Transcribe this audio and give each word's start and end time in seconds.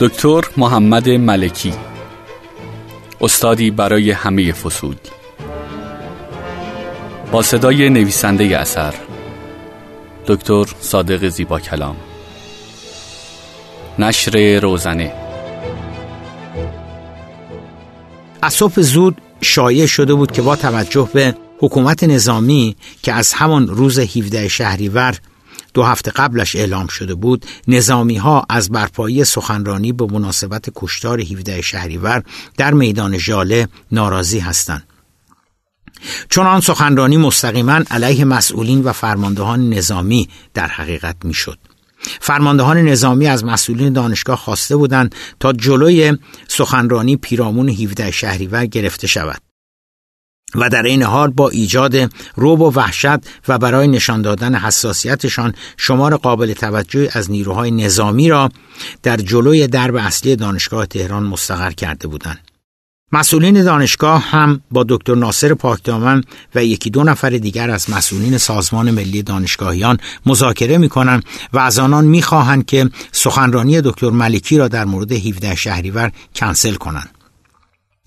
دکتر 0.00 0.40
محمد 0.56 1.08
ملکی. 1.08 1.74
استادی 3.20 3.70
برای 3.70 4.10
همه 4.10 4.52
فصول 4.52 4.94
با 7.32 7.42
صدای 7.42 7.90
نویسنده 7.90 8.58
اثر 8.58 8.94
دکتر 10.26 10.64
صادق 10.80 11.28
زیبا 11.28 11.60
کلام. 11.60 11.96
نشر 13.98 14.60
روزنه. 14.60 15.12
از 18.42 18.54
زود 18.76 19.16
شایع 19.40 19.86
شده 19.86 20.14
بود 20.14 20.32
که 20.32 20.42
با 20.42 20.56
توجه 20.56 21.08
به 21.12 21.34
حکومت 21.58 22.04
نظامی 22.04 22.76
که 23.02 23.12
از 23.12 23.32
همان 23.32 23.68
روز 23.68 23.98
17 23.98 24.48
شهریور 24.48 25.18
دو 25.74 25.82
هفته 25.82 26.10
قبلش 26.10 26.56
اعلام 26.56 26.86
شده 26.86 27.14
بود 27.14 27.46
نظامی 27.68 28.16
ها 28.16 28.46
از 28.48 28.70
برپایی 28.70 29.24
سخنرانی 29.24 29.92
به 29.92 30.06
مناسبت 30.06 30.70
کشتار 30.74 31.20
17 31.20 31.60
شهریور 31.62 32.22
در 32.56 32.74
میدان 32.74 33.18
ژاله 33.18 33.68
ناراضی 33.92 34.38
هستند. 34.38 34.86
چون 36.28 36.46
آن 36.46 36.60
سخنرانی 36.60 37.16
مستقیما 37.16 37.80
علیه 37.90 38.24
مسئولین 38.24 38.82
و 38.82 38.92
فرماندهان 38.92 39.70
نظامی 39.70 40.28
در 40.54 40.66
حقیقت 40.66 41.16
می‌شد. 41.24 41.58
فرماندهان 42.20 42.78
نظامی 42.78 43.26
از 43.26 43.44
مسئولین 43.44 43.92
دانشگاه 43.92 44.36
خواسته 44.36 44.76
بودند 44.76 45.14
تا 45.40 45.52
جلوی 45.52 46.18
سخنرانی 46.48 47.16
پیرامون 47.16 47.68
17 47.68 48.10
شهریور 48.10 48.66
گرفته 48.66 49.06
شود. 49.06 49.49
و 50.54 50.68
در 50.68 50.82
این 50.82 51.02
حال 51.02 51.30
با 51.30 51.48
ایجاد 51.48 52.12
روب 52.34 52.60
و 52.60 52.70
وحشت 52.70 53.48
و 53.48 53.58
برای 53.58 53.88
نشان 53.88 54.22
دادن 54.22 54.54
حساسیتشان 54.54 55.54
شمار 55.76 56.16
قابل 56.16 56.52
توجهی 56.52 57.08
از 57.12 57.30
نیروهای 57.30 57.70
نظامی 57.70 58.28
را 58.28 58.48
در 59.02 59.16
جلوی 59.16 59.66
درب 59.66 59.96
اصلی 59.96 60.36
دانشگاه 60.36 60.86
تهران 60.86 61.22
مستقر 61.22 61.70
کرده 61.70 62.08
بودند. 62.08 62.38
مسئولین 63.12 63.64
دانشگاه 63.64 64.22
هم 64.22 64.60
با 64.70 64.84
دکتر 64.88 65.14
ناصر 65.14 65.54
پاکدامن 65.54 66.22
و 66.54 66.64
یکی 66.64 66.90
دو 66.90 67.04
نفر 67.04 67.30
دیگر 67.30 67.70
از 67.70 67.90
مسئولین 67.90 68.38
سازمان 68.38 68.90
ملی 68.90 69.22
دانشگاهیان 69.22 69.98
مذاکره 70.26 70.78
می 70.78 70.88
کنند 70.88 71.24
و 71.52 71.58
از 71.58 71.78
آنان 71.78 72.04
می 72.04 72.22
خواهند 72.22 72.66
که 72.66 72.90
سخنرانی 73.12 73.80
دکتر 73.80 74.10
ملکی 74.10 74.58
را 74.58 74.68
در 74.68 74.84
مورد 74.84 75.12
17 75.12 75.54
شهریور 75.54 76.12
کنسل 76.34 76.74
کنند. 76.74 77.19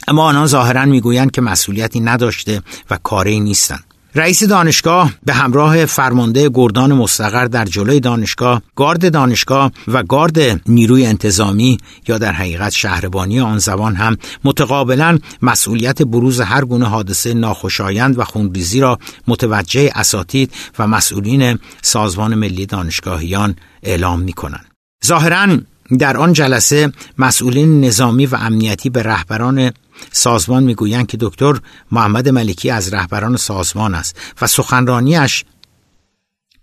اما 0.08 0.24
آنها 0.24 0.46
ظاهرا 0.46 0.86
می‌گویند 0.86 1.32
که 1.32 1.42
مسئولیتی 1.42 2.00
نداشته 2.00 2.62
و 2.90 2.98
کاری 3.04 3.40
نیستند 3.40 3.84
رئیس 4.16 4.44
دانشگاه 4.44 5.12
به 5.26 5.34
همراه 5.34 5.86
فرمانده 5.86 6.50
گردان 6.54 6.94
مستقر 6.94 7.46
در 7.46 7.66
جلوی 7.66 8.00
دانشگاه، 8.00 8.62
گارد 8.76 9.14
دانشگاه 9.14 9.72
و 9.88 10.04
گارد 10.04 10.70
نیروی 10.70 11.06
انتظامی 11.06 11.78
یا 12.08 12.18
در 12.18 12.32
حقیقت 12.32 12.72
شهربانی 12.72 13.40
آن 13.40 13.58
زبان 13.58 13.96
هم 13.96 14.18
متقابلا 14.44 15.20
مسئولیت 15.42 16.02
بروز 16.02 16.42
هر 16.42 16.66
گونه 16.66 16.86
حادثه 16.86 17.34
ناخوشایند 17.34 18.20
و 18.20 18.24
خونریزی 18.24 18.80
را 18.80 19.00
متوجه 19.28 19.92
اساتید 19.96 20.52
و 20.80 20.88
مسئولین 20.88 21.60
سازمان 21.82 22.36
ملی 22.36 22.66
دانشگاهیان 22.66 23.56
اعلام 23.84 24.22
می 24.22 24.34
کنند. 24.34 24.66
ظاهرا 25.06 25.58
در 25.98 26.18
آن 26.18 26.34
جلسه 26.34 26.92
مسئولین 27.18 27.86
نظامی 27.86 28.26
و 28.26 28.36
امنیتی 28.36 28.90
به 28.90 29.04
رهبران 29.04 29.72
سازمان 30.12 30.64
می‌گویند 30.64 31.08
که 31.08 31.18
دکتر 31.20 31.60
محمد 31.92 32.30
ملکی 32.30 32.70
از 32.70 32.94
رهبران 32.94 33.38
سازمان 33.38 33.96
است 33.96 34.20
و 34.42 34.48
سخنرانیش 34.48 35.46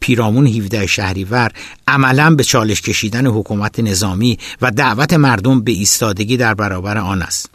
پیرامون 0.01 0.47
17 0.47 0.87
شهریور 0.87 1.53
عملا 1.89 2.35
به 2.35 2.45
چالش 2.45 2.83
کشیدن 2.83 3.27
حکومت 3.27 3.81
نظامی 3.81 4.39
و 4.63 4.71
دعوت 4.71 5.13
مردم 5.13 5.61
به 5.61 5.73
ایستادگی 5.73 6.37
در 6.37 6.55
برابر 6.55 6.99
آن 6.99 7.23
است. 7.23 7.51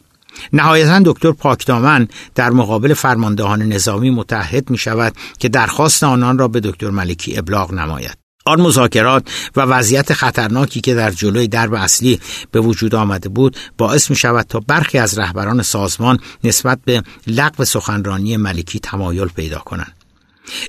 نهایتا 0.53 1.01
دکتر 1.05 1.31
پاکدامن 1.31 2.07
در 2.35 2.49
مقابل 2.49 2.93
فرماندهان 2.93 3.61
نظامی 3.61 4.09
متحد 4.09 4.69
می 4.69 4.77
شود 4.77 5.13
که 5.39 5.49
درخواست 5.49 6.03
آنان 6.03 6.37
را 6.37 6.47
به 6.47 6.59
دکتر 6.59 6.89
ملکی 6.89 7.37
ابلاغ 7.37 7.73
نماید. 7.73 8.24
آن 8.45 8.61
مذاکرات 8.61 9.23
و 9.55 9.61
وضعیت 9.61 10.13
خطرناکی 10.13 10.81
که 10.81 10.95
در 10.95 11.11
جلوی 11.11 11.47
درب 11.47 11.73
اصلی 11.73 12.19
به 12.51 12.59
وجود 12.59 12.95
آمده 12.95 13.29
بود 13.29 13.57
باعث 13.77 14.09
می 14.09 14.15
شود 14.15 14.45
تا 14.49 14.59
برخی 14.59 14.97
از 14.97 15.19
رهبران 15.19 15.61
سازمان 15.61 16.19
نسبت 16.43 16.79
به 16.85 17.03
لغو 17.27 17.65
سخنرانی 17.65 18.37
ملکی 18.37 18.79
تمایل 18.79 19.27
پیدا 19.27 19.59
کنند. 19.59 19.93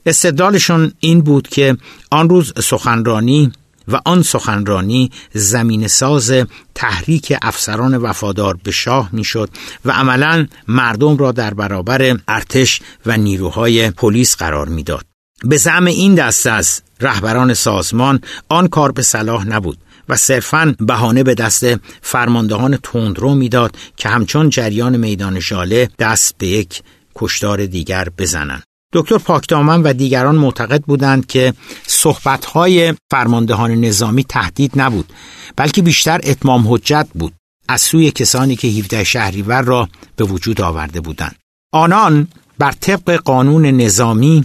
استدلالشون 0.06 0.92
این 1.00 1.20
بود 1.20 1.48
که 1.48 1.76
آن 2.10 2.28
روز 2.28 2.52
سخنرانی 2.62 3.52
و 3.88 4.00
آن 4.04 4.22
سخنرانی 4.22 5.10
زمین 5.32 5.88
ساز 5.88 6.32
تحریک 6.74 7.34
افسران 7.42 7.96
وفادار 7.96 8.58
به 8.62 8.70
شاه 8.70 9.08
می‌شد 9.12 9.50
و 9.84 9.90
عملا 9.90 10.46
مردم 10.68 11.16
را 11.16 11.32
در 11.32 11.54
برابر 11.54 12.16
ارتش 12.28 12.80
و 13.06 13.16
نیروهای 13.16 13.90
پلیس 13.90 14.36
قرار 14.36 14.68
می‌داد. 14.68 15.15
به 15.46 15.56
زعم 15.56 15.84
این 15.84 16.14
دست 16.14 16.46
از 16.46 16.82
رهبران 17.00 17.54
سازمان 17.54 18.20
آن 18.48 18.68
کار 18.68 18.92
به 18.92 19.02
صلاح 19.02 19.46
نبود 19.46 19.78
و 20.08 20.16
صرفا 20.16 20.74
بهانه 20.80 21.22
به 21.22 21.34
دست 21.34 21.66
فرماندهان 22.02 22.78
تندرو 22.82 23.34
می‌داد 23.34 23.76
که 23.96 24.08
همچون 24.08 24.50
جریان 24.50 24.96
میدان 24.96 25.40
ژاله 25.40 25.90
دست 25.98 26.34
به 26.38 26.46
یک 26.46 26.82
کشتار 27.14 27.66
دیگر 27.66 28.08
بزنند. 28.18 28.62
دکتر 28.92 29.18
پاکدامن 29.18 29.82
و 29.82 29.92
دیگران 29.92 30.34
معتقد 30.36 30.82
بودند 30.82 31.26
که 31.26 31.54
صحبتهای 31.86 32.94
فرماندهان 33.10 33.70
نظامی 33.70 34.24
تهدید 34.24 34.72
نبود 34.76 35.12
بلکه 35.56 35.82
بیشتر 35.82 36.20
اتمام 36.24 36.72
حجت 36.74 37.06
بود 37.14 37.32
از 37.68 37.80
سوی 37.80 38.10
کسانی 38.10 38.56
که 38.56 38.68
17 38.68 39.04
شهریور 39.04 39.62
را 39.62 39.88
به 40.16 40.24
وجود 40.24 40.60
آورده 40.60 41.00
بودند. 41.00 41.36
آنان 41.72 42.28
بر 42.58 42.72
طبق 42.72 43.10
قانون 43.10 43.66
نظامی 43.66 44.44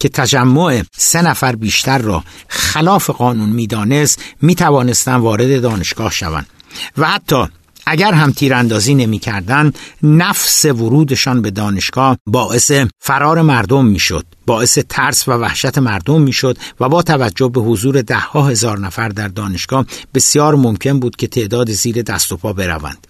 که 0.00 0.08
تجمع 0.08 0.82
سه 0.96 1.22
نفر 1.22 1.56
بیشتر 1.56 1.98
را 1.98 2.24
خلاف 2.48 3.10
قانون 3.10 3.48
می‌دانست 3.48 4.22
می 4.42 4.54
توانستن 4.54 5.14
وارد 5.14 5.62
دانشگاه 5.62 6.12
شوند. 6.12 6.46
و 6.98 7.08
حتی 7.08 7.46
اگر 7.86 8.12
هم 8.12 8.32
تیراندازی 8.32 8.94
نمی‌کردند 8.94 9.78
نفس 10.02 10.64
ورودشان 10.64 11.42
به 11.42 11.50
دانشگاه 11.50 12.18
باعث 12.26 12.72
فرار 13.00 13.42
مردم 13.42 13.84
می‌شد 13.86 14.26
باعث 14.46 14.78
ترس 14.88 15.28
و 15.28 15.32
وحشت 15.32 15.78
مردم 15.78 16.20
می‌شد 16.20 16.58
و 16.80 16.88
با 16.88 17.02
توجه 17.02 17.48
به 17.48 17.60
حضور 17.60 18.02
دهها 18.02 18.48
هزار 18.48 18.78
نفر 18.78 19.08
در 19.08 19.28
دانشگاه 19.28 19.86
بسیار 20.14 20.54
ممکن 20.54 21.00
بود 21.00 21.16
که 21.16 21.26
تعداد 21.26 21.70
زیر 21.70 22.02
دست 22.02 22.32
و 22.32 22.36
پا 22.36 22.52
بروند. 22.52 23.06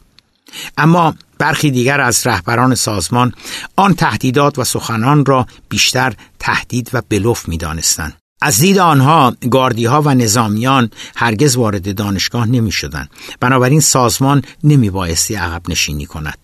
اما 0.79 1.15
برخی 1.43 1.71
دیگر 1.71 2.01
از 2.01 2.27
رهبران 2.27 2.75
سازمان 2.75 3.33
آن 3.77 3.95
تهدیدات 3.95 4.59
و 4.59 4.65
سخنان 4.65 5.25
را 5.25 5.47
بیشتر 5.69 6.15
تهدید 6.39 6.91
و 6.93 7.03
بلوف 7.09 7.49
می 7.49 7.57
دانستند. 7.57 8.17
از 8.43 8.59
دید 8.59 8.79
آنها 8.79 9.35
گاردی 9.51 9.85
ها 9.85 10.03
و 10.03 10.15
نظامیان 10.15 10.91
هرگز 11.17 11.57
وارد 11.57 11.95
دانشگاه 11.95 12.47
نمی 12.47 12.73
شدن. 12.73 13.09
بنابراین 13.41 13.81
سازمان 13.81 14.43
نمی 14.65 14.91
بایستی 14.91 15.35
عقب 15.35 15.63
نشینی 15.69 16.07
کند. 16.07 16.39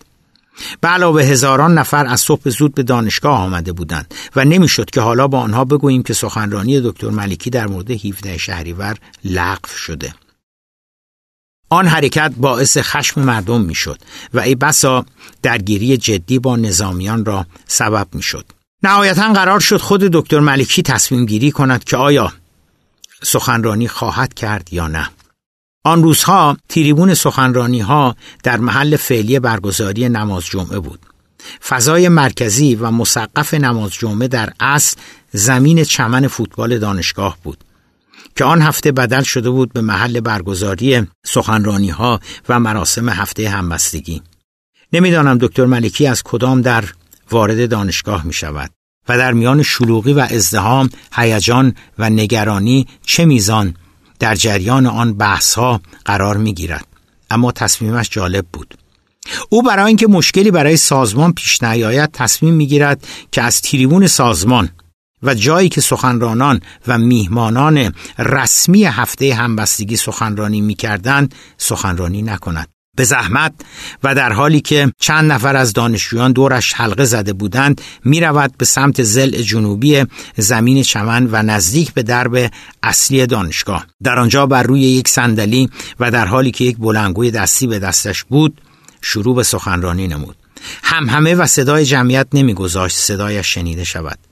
به 0.81 0.87
علاوه 0.87 1.23
هزاران 1.23 1.77
نفر 1.77 2.05
از 2.07 2.21
صبح 2.21 2.49
زود 2.49 2.75
به 2.75 2.83
دانشگاه 2.83 3.39
آمده 3.39 3.71
بودند 3.71 4.13
و 4.35 4.45
نمی‌شد 4.45 4.89
که 4.89 5.01
حالا 5.01 5.27
با 5.27 5.39
آنها 5.39 5.65
بگوییم 5.65 6.03
که 6.03 6.13
سخنرانی 6.13 6.81
دکتر 6.81 7.09
ملکی 7.09 7.49
در 7.49 7.67
مورد 7.67 7.91
17 7.91 8.37
شهریور 8.37 8.97
لغو 9.25 9.69
شده. 9.77 10.13
آن 11.69 11.87
حرکت 11.87 12.33
باعث 12.37 12.77
خشم 12.77 13.21
مردم 13.21 13.61
می‌شد 13.61 13.99
و 14.33 14.39
ای 14.39 14.55
بسا 14.55 15.05
درگیری 15.43 15.97
جدی 15.97 16.39
با 16.39 16.55
نظامیان 16.55 17.25
را 17.25 17.45
سبب 17.67 18.07
می‌شد. 18.13 18.45
نهایتا 18.83 19.33
قرار 19.33 19.59
شد 19.59 19.77
خود 19.77 20.01
دکتر 20.01 20.39
ملکی 20.39 20.81
تصمیم 20.81 21.25
گیری 21.25 21.51
کند 21.51 21.83
که 21.83 21.97
آیا 21.97 22.33
سخنرانی 23.23 23.87
خواهد 23.87 24.33
کرد 24.33 24.73
یا 24.73 24.87
نه. 24.87 25.09
آن 25.83 26.03
روزها 26.03 26.57
تریبون 26.69 27.13
سخنرانی 27.13 27.79
ها 27.79 28.15
در 28.43 28.57
محل 28.57 28.95
فعلی 28.95 29.39
برگزاری 29.39 30.09
نماز 30.09 30.45
جمعه 30.45 30.79
بود. 30.79 30.99
فضای 31.67 32.09
مرکزی 32.09 32.75
و 32.75 32.91
مسقف 32.91 33.53
نماز 33.53 33.91
جمعه 33.91 34.27
در 34.27 34.53
اصل 34.59 34.97
زمین 35.31 35.83
چمن 35.83 36.27
فوتبال 36.27 36.77
دانشگاه 36.77 37.37
بود. 37.43 37.63
که 38.35 38.43
آن 38.43 38.61
هفته 38.61 38.91
بدل 38.91 39.23
شده 39.23 39.49
بود 39.49 39.73
به 39.73 39.81
محل 39.81 40.19
برگزاری 40.19 41.07
سخنرانی 41.25 41.89
ها 41.89 42.19
و 42.49 42.59
مراسم 42.59 43.09
هفته 43.09 43.49
همبستگی. 43.49 44.21
نمی‌دانم 44.93 45.37
دکتر 45.37 45.65
ملکی 45.65 46.07
از 46.07 46.23
کدام 46.23 46.61
در 46.61 46.83
وارد 47.31 47.69
دانشگاه 47.69 48.25
می 48.25 48.33
شود 48.33 48.71
و 49.09 49.17
در 49.17 49.33
میان 49.33 49.63
شلوغی 49.63 50.13
و 50.13 50.19
ازدهام، 50.19 50.89
هیجان 51.13 51.75
و 51.99 52.09
نگرانی 52.09 52.87
چه 53.05 53.25
میزان 53.25 53.75
در 54.19 54.35
جریان 54.35 54.85
آن 54.85 55.13
بحث 55.13 55.53
ها 55.53 55.81
قرار 56.05 56.37
می 56.37 56.53
گیرد. 56.53 56.85
اما 57.31 57.51
تصمیمش 57.51 58.09
جالب 58.09 58.45
بود. 58.53 58.77
او 59.49 59.63
برای 59.63 59.85
اینکه 59.85 60.07
مشکلی 60.07 60.51
برای 60.51 60.77
سازمان 60.77 61.33
پیش 61.33 61.63
نیاید 61.63 62.11
تصمیم 62.11 62.53
می‌گیرد 62.53 63.07
که 63.31 63.41
از 63.41 63.61
تریبون 63.61 64.07
سازمان 64.07 64.69
و 65.23 65.33
جایی 65.33 65.69
که 65.69 65.81
سخنرانان 65.81 66.61
و 66.87 66.97
میهمانان 66.97 67.93
رسمی 68.19 68.83
هفته 68.83 69.33
همبستگی 69.33 69.95
سخنرانی 69.95 70.61
می‌کردند 70.61 71.35
سخنرانی 71.57 72.21
نکند. 72.21 72.67
به 72.99 73.05
زحمت 73.05 73.53
و 74.03 74.15
در 74.15 74.33
حالی 74.33 74.61
که 74.61 74.91
چند 74.99 75.31
نفر 75.31 75.55
از 75.55 75.73
دانشجویان 75.73 76.31
دورش 76.31 76.73
حلقه 76.73 77.05
زده 77.05 77.33
بودند 77.33 77.81
می 78.03 78.21
به 78.57 78.65
سمت 78.65 79.03
زل 79.03 79.41
جنوبی 79.41 80.05
زمین 80.37 80.83
چمن 80.83 81.29
و 81.31 81.43
نزدیک 81.43 81.93
به 81.93 82.03
درب 82.03 82.51
اصلی 82.83 83.27
دانشگاه. 83.27 83.85
در 84.03 84.19
آنجا 84.19 84.45
بر 84.45 84.63
روی 84.63 84.81
یک 84.81 85.07
صندلی 85.07 85.69
و 85.99 86.11
در 86.11 86.25
حالی 86.25 86.51
که 86.51 86.63
یک 86.63 86.77
بلنگوی 86.77 87.31
دستی 87.31 87.67
به 87.67 87.79
دستش 87.79 88.23
بود 88.23 88.61
شروع 89.01 89.35
به 89.35 89.43
سخنرانی 89.43 90.07
نمود. 90.07 90.35
هم 90.83 91.09
همه 91.09 91.35
و 91.35 91.47
صدای 91.47 91.85
جمعیت 91.85 92.27
نمیگذاشت 92.33 92.97
صدایش 92.97 93.53
شنیده 93.53 93.83
شود. 93.83 94.28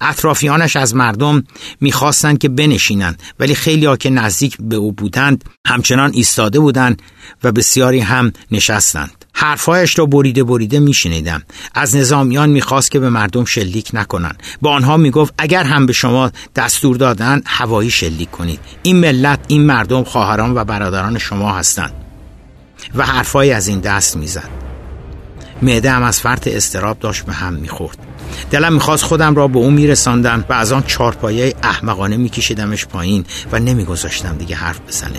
اطرافیانش 0.00 0.76
از 0.76 0.94
مردم 0.94 1.44
می‌خواستند 1.80 2.38
که 2.38 2.48
بنشینند 2.48 3.22
ولی 3.40 3.54
خیلی 3.54 3.86
ها 3.86 3.96
که 3.96 4.10
نزدیک 4.10 4.56
به 4.60 4.76
او 4.76 4.92
بودند 4.92 5.44
همچنان 5.66 6.10
ایستاده 6.14 6.60
بودند 6.60 7.02
و 7.44 7.52
بسیاری 7.52 8.00
هم 8.00 8.32
نشستند. 8.50 9.24
حرفهایش 9.32 9.98
را 9.98 10.06
بریده 10.06 10.44
بریده 10.44 10.78
میشنیدم. 10.78 11.42
از 11.74 11.96
نظامیان 11.96 12.50
می‌خواست 12.50 12.90
که 12.90 12.98
به 12.98 13.10
مردم 13.10 13.44
شلیک 13.44 13.90
نکنند. 13.92 14.42
با 14.60 14.70
آنها 14.70 14.96
می‌گفت 14.96 15.34
اگر 15.38 15.64
هم 15.64 15.86
به 15.86 15.92
شما 15.92 16.30
دستور 16.56 16.96
دادن 16.96 17.42
هوایی 17.46 17.90
شلیک 17.90 18.30
کنید. 18.30 18.60
این 18.82 18.96
ملت 18.96 19.40
این 19.48 19.62
مردم 19.62 20.04
خواهران 20.04 20.54
و 20.54 20.64
برادران 20.64 21.18
شما 21.18 21.52
هستند. 21.52 21.92
و 22.94 23.06
حرفهایی 23.06 23.52
از 23.52 23.68
این 23.68 23.80
دست 23.80 24.16
می‌زد. 24.16 24.50
معده 25.62 25.90
از 25.90 26.20
فرط 26.20 26.48
استراب 26.48 26.98
داشت 26.98 27.24
به 27.24 27.32
هم 27.32 27.52
می‌خورد. 27.52 28.07
دلم 28.50 28.72
می‌خواست 28.72 29.04
خودم 29.04 29.34
را 29.34 29.48
به 29.48 29.58
او 29.58 29.70
میرساندم 29.70 30.44
و 30.48 30.52
از 30.52 30.72
آن 30.72 30.82
چارپایه 30.86 31.54
احمقانه 31.62 32.16
میکشیدمش 32.16 32.86
پایین 32.86 33.24
و 33.52 33.58
نمیگذاشتم 33.58 34.36
دیگه 34.36 34.56
حرف 34.56 34.80
بزنه. 34.88 35.18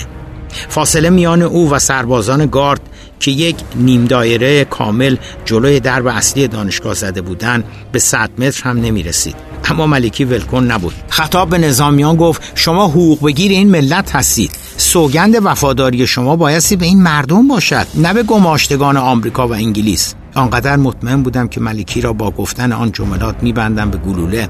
فاصله 0.69 1.09
میان 1.09 1.41
او 1.41 1.71
و 1.71 1.79
سربازان 1.79 2.45
گارد 2.45 2.81
که 3.19 3.31
یک 3.31 3.55
نیم 3.75 4.05
دایره 4.05 4.65
کامل 4.65 5.15
جلوی 5.45 5.79
درب 5.79 6.07
اصلی 6.07 6.47
دانشگاه 6.47 6.93
زده 6.93 7.21
بودند 7.21 7.63
به 7.91 7.99
100 7.99 8.29
متر 8.37 8.63
هم 8.63 8.81
نمی 8.81 9.03
رسید 9.03 9.35
اما 9.69 9.87
ملکی 9.87 10.25
ولکن 10.25 10.63
نبود. 10.63 10.93
خطاب 11.09 11.49
به 11.49 11.57
نظامیان 11.57 12.15
گفت 12.15 12.41
شما 12.55 12.87
حقوق 12.87 13.25
بگیر 13.25 13.51
این 13.51 13.69
ملت 13.69 14.15
هستید. 14.15 14.51
سوگند 14.77 15.35
وفاداری 15.43 16.07
شما 16.07 16.35
بایستی 16.35 16.75
به 16.75 16.85
این 16.85 17.01
مردم 17.01 17.47
باشد. 17.47 17.87
نه 17.95 18.13
به 18.13 18.23
گماشتگان 18.23 18.97
آمریکا 18.97 19.47
و 19.47 19.53
انگلیس. 19.53 20.15
آنقدر 20.35 20.75
مطمئن 20.75 21.23
بودم 21.23 21.47
که 21.47 21.61
ملکی 21.61 22.01
را 22.01 22.13
با 22.13 22.31
گفتن 22.31 22.71
آن 22.71 22.91
جملات 22.91 23.43
میبندم 23.43 23.89
به 23.89 23.97
گلوله 23.97 24.49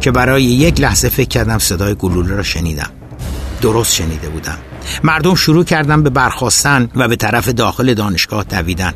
که 0.00 0.10
برای 0.10 0.44
یک 0.44 0.80
لحظه 0.80 1.08
فکر 1.08 1.28
کردم 1.28 1.58
صدای 1.58 1.94
گلوله 1.94 2.34
را 2.34 2.42
شنیدم. 2.42 2.90
درست 3.62 3.94
شنیده 3.94 4.28
بودم. 4.28 4.58
مردم 5.02 5.34
شروع 5.34 5.64
کردن 5.64 6.02
به 6.02 6.10
برخواستن 6.10 6.88
و 6.96 7.08
به 7.08 7.16
طرف 7.16 7.48
داخل 7.48 7.94
دانشگاه 7.94 8.44
دویدن. 8.44 8.92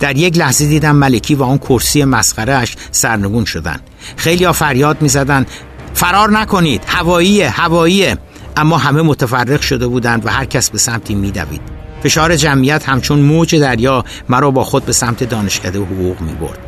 در 0.00 0.16
یک 0.16 0.38
لحظه 0.38 0.66
دیدم 0.66 0.96
ملکی 0.96 1.34
و 1.34 1.42
آن 1.42 1.58
کرسی 1.58 2.04
مسخرهش 2.04 2.76
سرنگون 2.90 3.44
شدن. 3.44 3.80
خیلی 4.16 4.44
ها 4.44 4.52
فریاد 4.52 5.02
می 5.02 5.08
زدن 5.08 5.46
فرار 5.94 6.30
نکنید 6.30 6.82
هواییه 6.86 7.50
هواییه. 7.50 8.18
اما 8.56 8.78
همه 8.78 9.02
متفرق 9.02 9.60
شده 9.60 9.86
بودند 9.86 10.26
و 10.26 10.28
هر 10.28 10.44
کس 10.44 10.70
به 10.70 10.78
سمتی 10.78 11.14
میدوید. 11.14 11.79
فشار 12.02 12.36
جمعیت 12.36 12.88
همچون 12.88 13.18
موج 13.18 13.56
دریا 13.56 14.04
مرا 14.28 14.50
با 14.50 14.64
خود 14.64 14.86
به 14.86 14.92
سمت 14.92 15.24
دانشکده 15.24 15.78
حقوق 15.78 16.20
می 16.20 16.34
برد 16.34 16.58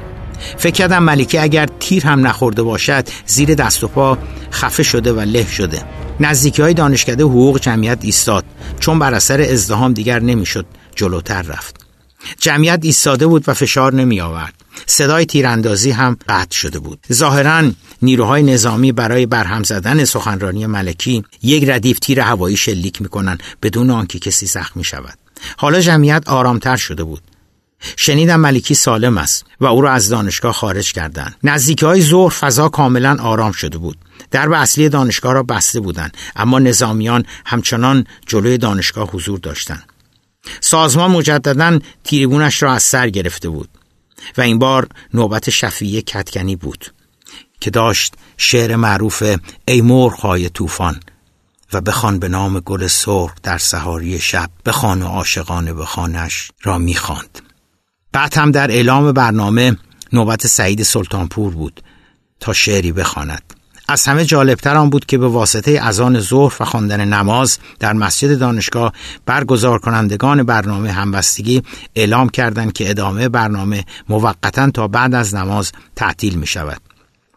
فکر 0.59 0.75
کردم 0.75 1.03
ملکه 1.03 1.43
اگر 1.43 1.69
تیر 1.81 2.07
هم 2.07 2.27
نخورده 2.27 2.63
باشد 2.63 3.09
زیر 3.27 3.55
دست 3.55 3.85
و 3.85 3.89
پا 3.89 4.19
خفه 4.53 4.83
شده 4.83 5.13
و 5.13 5.21
له 5.21 5.47
شده. 5.47 5.83
نزدیکی 6.21 6.63
های 6.63 6.75
دانشکده 6.75 7.25
حقوق 7.25 7.61
جمعیت 7.61 7.99
ایستاد. 8.03 8.45
چون 8.81 8.99
بر 8.99 9.15
اثر 9.15 9.41
ازدهام 9.41 9.93
دیگر 9.93 10.21
نمی‌شد 10.21 10.67
جلوتر 10.95 11.43
رفت. 11.43 11.77
جمعیت 12.39 12.81
ایستاده 12.83 13.27
بود 13.27 13.49
و 13.49 13.55
فشار 13.55 13.95
نمی 13.95 14.21
آورد 14.21 14.62
صدای 14.87 15.27
تیراندازی 15.27 15.91
هم 15.91 16.17
قطع 16.29 16.57
شده 16.57 16.79
بود. 16.79 16.99
ظاهرا 17.13 17.71
نیروهای 18.03 18.43
نظامی 18.43 18.93
برای 18.93 19.27
برهم 19.27 19.63
زدن 19.63 20.05
سخنرانی 20.05 20.67
ملکی 20.67 21.25
یک 21.43 21.69
ردیف 21.69 21.99
تیر 21.99 22.21
هوایی 22.21 22.57
شلیک 22.57 23.03
می‌کنن 23.03 23.39
بدون 23.63 23.91
آنکه 23.91 24.19
کسی 24.19 24.47
زخمی 24.47 24.85
شود. 24.85 25.19
حالا 25.57 25.81
جمعیت 25.81 26.29
آرامتر 26.29 26.77
شده 26.77 27.05
بود. 27.05 27.23
شنیدم 27.97 28.41
ملکی 28.41 28.75
سالم 28.75 29.19
است 29.19 29.45
و 29.61 29.67
او 29.67 29.81
را 29.81 29.93
از 29.93 30.09
دانشگاه 30.09 30.53
خارج 30.53 30.93
کردند. 30.93 31.37
نزدیکی 31.45 31.87
های 31.87 32.03
ظهر 32.03 32.29
فضا 32.29 32.69
کاملا 32.69 33.17
آرام 33.21 33.53
شده 33.53 33.79
بود. 33.79 33.99
درب 34.31 34.53
اصلی 34.53 34.89
دانشگاه 34.89 35.33
را 35.33 35.43
بسته 35.43 35.81
بودند 35.81 36.17
اما 36.37 36.59
نظامیان 36.59 37.25
همچنان 37.47 38.07
جلوی 38.27 38.59
دانشگاه 38.59 39.11
حضور 39.11 39.39
داشتند. 39.39 39.85
سازمان 40.61 41.11
مجددا 41.11 41.79
تیریبونش 42.05 42.63
را 42.63 42.73
از 42.73 42.83
سر 42.83 43.09
گرفته 43.09 43.49
بود. 43.49 43.69
و 44.37 44.41
این 44.41 44.59
بار 44.59 44.89
نوبت 45.15 45.51
شفیه 45.51 46.03
کتکنی 46.03 46.57
بود 46.57 46.95
که 47.61 47.71
داشت 47.71 48.15
شعر 48.37 48.77
معروف 48.77 49.23
ای 49.69 49.81
مرغهای 49.81 50.49
طوفان 50.49 51.01
و 51.73 51.81
بخوان 51.81 52.19
به 52.19 52.29
نام 52.29 52.61
گل 52.61 52.87
سرخ 52.87 53.35
در 53.43 53.59
سهاری 53.59 54.19
شب 54.19 54.51
بخوان 54.67 55.03
و 55.03 55.07
عاشقانه 55.07 55.75
بخوانش 55.75 56.51
را 56.63 56.79
می‌خواند. 56.79 57.39
بعد 58.13 58.39
هم 58.39 58.51
در 58.51 58.71
اعلام 58.71 59.13
برنامه 59.13 59.77
نوبت 60.13 60.47
سعید 60.47 60.83
سلطانپور 60.83 61.55
بود 61.55 61.83
تا 62.41 62.53
شعری 62.53 62.93
بخواند. 62.93 63.55
از 63.89 64.07
همه 64.07 64.25
جالبتر 64.25 64.77
آن 64.77 64.91
بود 64.91 65.07
که 65.07 65.19
به 65.19 65.29
واسطه 65.29 65.81
اذان 65.83 66.21
ظهر 66.21 66.63
و 66.63 66.65
خواندن 66.65 67.05
نماز 67.05 67.59
در 67.79 67.93
مسجد 67.93 68.39
دانشگاه 68.39 68.93
برگزار 69.27 69.79
کنندگان 69.79 70.43
برنامه 70.43 70.93
همبستگی 70.93 71.63
اعلام 71.95 72.29
کردند 72.29 72.73
که 72.73 72.91
ادامه 72.91 73.29
برنامه 73.29 73.85
موقتا 74.09 74.71
تا 74.71 74.89
بعد 74.89 75.15
از 75.15 75.35
نماز 75.35 75.73
تعطیل 75.97 76.35
می 76.35 76.47
شود. 76.47 76.81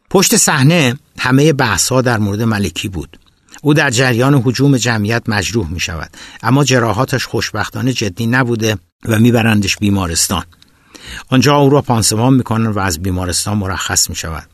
پشت 0.09 0.37
صحنه 0.37 0.95
همه 1.19 1.53
بحث 1.53 1.89
ها 1.89 2.01
در 2.01 2.17
مورد 2.17 2.41
ملکی 2.41 2.89
بود. 2.89 3.19
او 3.61 3.73
در 3.73 3.89
جریان 3.89 4.41
حجوم 4.45 4.77
جمعیت 4.77 5.23
مجروح 5.27 5.69
می 5.69 5.79
شود 5.79 6.09
اما 6.43 6.63
جراحاتش 6.63 7.25
خوشبختانه 7.25 7.93
جدی 7.93 8.27
نبوده 8.27 8.77
و 9.05 9.19
میبرندش 9.19 9.77
بیمارستان 9.77 10.43
آنجا 11.29 11.55
او 11.55 11.69
را 11.69 11.81
پانسمان 11.81 12.33
می‌کنن 12.33 12.67
و 12.67 12.79
از 12.79 13.01
بیمارستان 13.01 13.57
مرخص 13.57 14.09
می 14.09 14.15
شود 14.15 14.49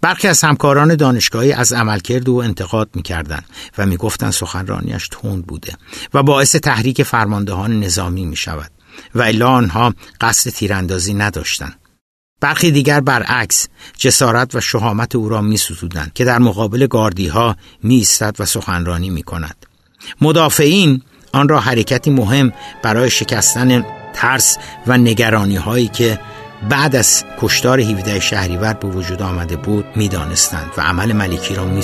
برخی 0.00 0.28
از 0.28 0.44
همکاران 0.44 0.94
دانشگاهی 0.94 1.52
از 1.52 1.72
عملکرد 1.72 2.28
او 2.28 2.42
انتقاد 2.42 2.88
می‌کردند 2.94 3.44
و 3.78 3.86
می‌گفتند 3.86 4.32
سخنرانیش 4.32 5.08
تند 5.08 5.46
بوده 5.46 5.72
و 6.14 6.22
باعث 6.22 6.56
تحریک 6.56 7.02
فرماندهان 7.02 7.80
نظامی 7.80 8.24
می 8.24 8.36
شود 8.36 8.70
و 9.14 9.22
الا 9.22 9.48
آنها 9.48 9.94
قصد 10.20 10.50
تیراندازی 10.50 11.14
نداشتند 11.14 11.80
برخی 12.40 12.70
دیگر 12.70 13.00
برعکس 13.00 13.68
جسارت 13.96 14.54
و 14.54 14.60
شهامت 14.60 15.14
او 15.14 15.28
را 15.28 15.40
می 15.40 15.58
که 16.14 16.24
در 16.24 16.38
مقابل 16.38 16.86
گاردی 16.86 17.28
ها 17.28 17.56
می 17.82 18.06
و 18.38 18.44
سخنرانی 18.44 19.10
می 19.10 19.22
کند. 19.22 19.66
مدافعین 20.20 21.02
آن 21.32 21.48
را 21.48 21.60
حرکتی 21.60 22.10
مهم 22.10 22.52
برای 22.82 23.10
شکستن 23.10 23.84
ترس 24.14 24.58
و 24.86 24.98
نگرانی 24.98 25.56
هایی 25.56 25.88
که 25.88 26.20
بعد 26.70 26.96
از 26.96 27.24
کشتار 27.40 27.80
17 27.80 28.20
شهریور 28.20 28.72
به 28.72 28.88
وجود 28.88 29.22
آمده 29.22 29.56
بود 29.56 29.84
می‌دانستند 29.96 30.70
و 30.76 30.80
عمل 30.80 31.12
ملکی 31.12 31.54
را 31.54 31.64
می 31.64 31.82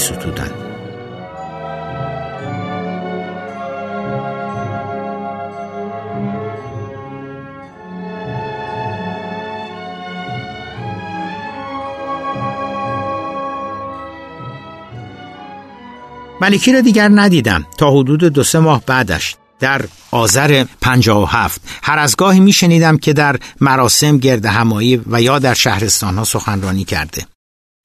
ملکی 16.41 16.73
را 16.73 16.81
دیگر 16.81 17.09
ندیدم. 17.15 17.67
تا 17.79 17.91
حدود 17.91 18.25
دو 18.25 18.45
سه 18.45 18.59
ماه 18.59 18.83
بعدش 18.87 19.37
در 19.61 19.85
آذر 20.11 20.65
57 20.81 21.61
هر 21.83 21.99
از 21.99 22.17
گاهی 22.17 22.41
می 22.41 22.53
شنیدم 22.53 22.99
که 22.99 23.13
در 23.13 23.37
مراسم 23.61 24.19
گرد 24.19 24.47
همایی 24.47 25.01
و 25.07 25.23
یا 25.23 25.39
در 25.39 25.55
شهرستان 25.55 26.19
ها 26.19 26.25
سخنرانی 26.25 26.85
کرده. 26.85 27.27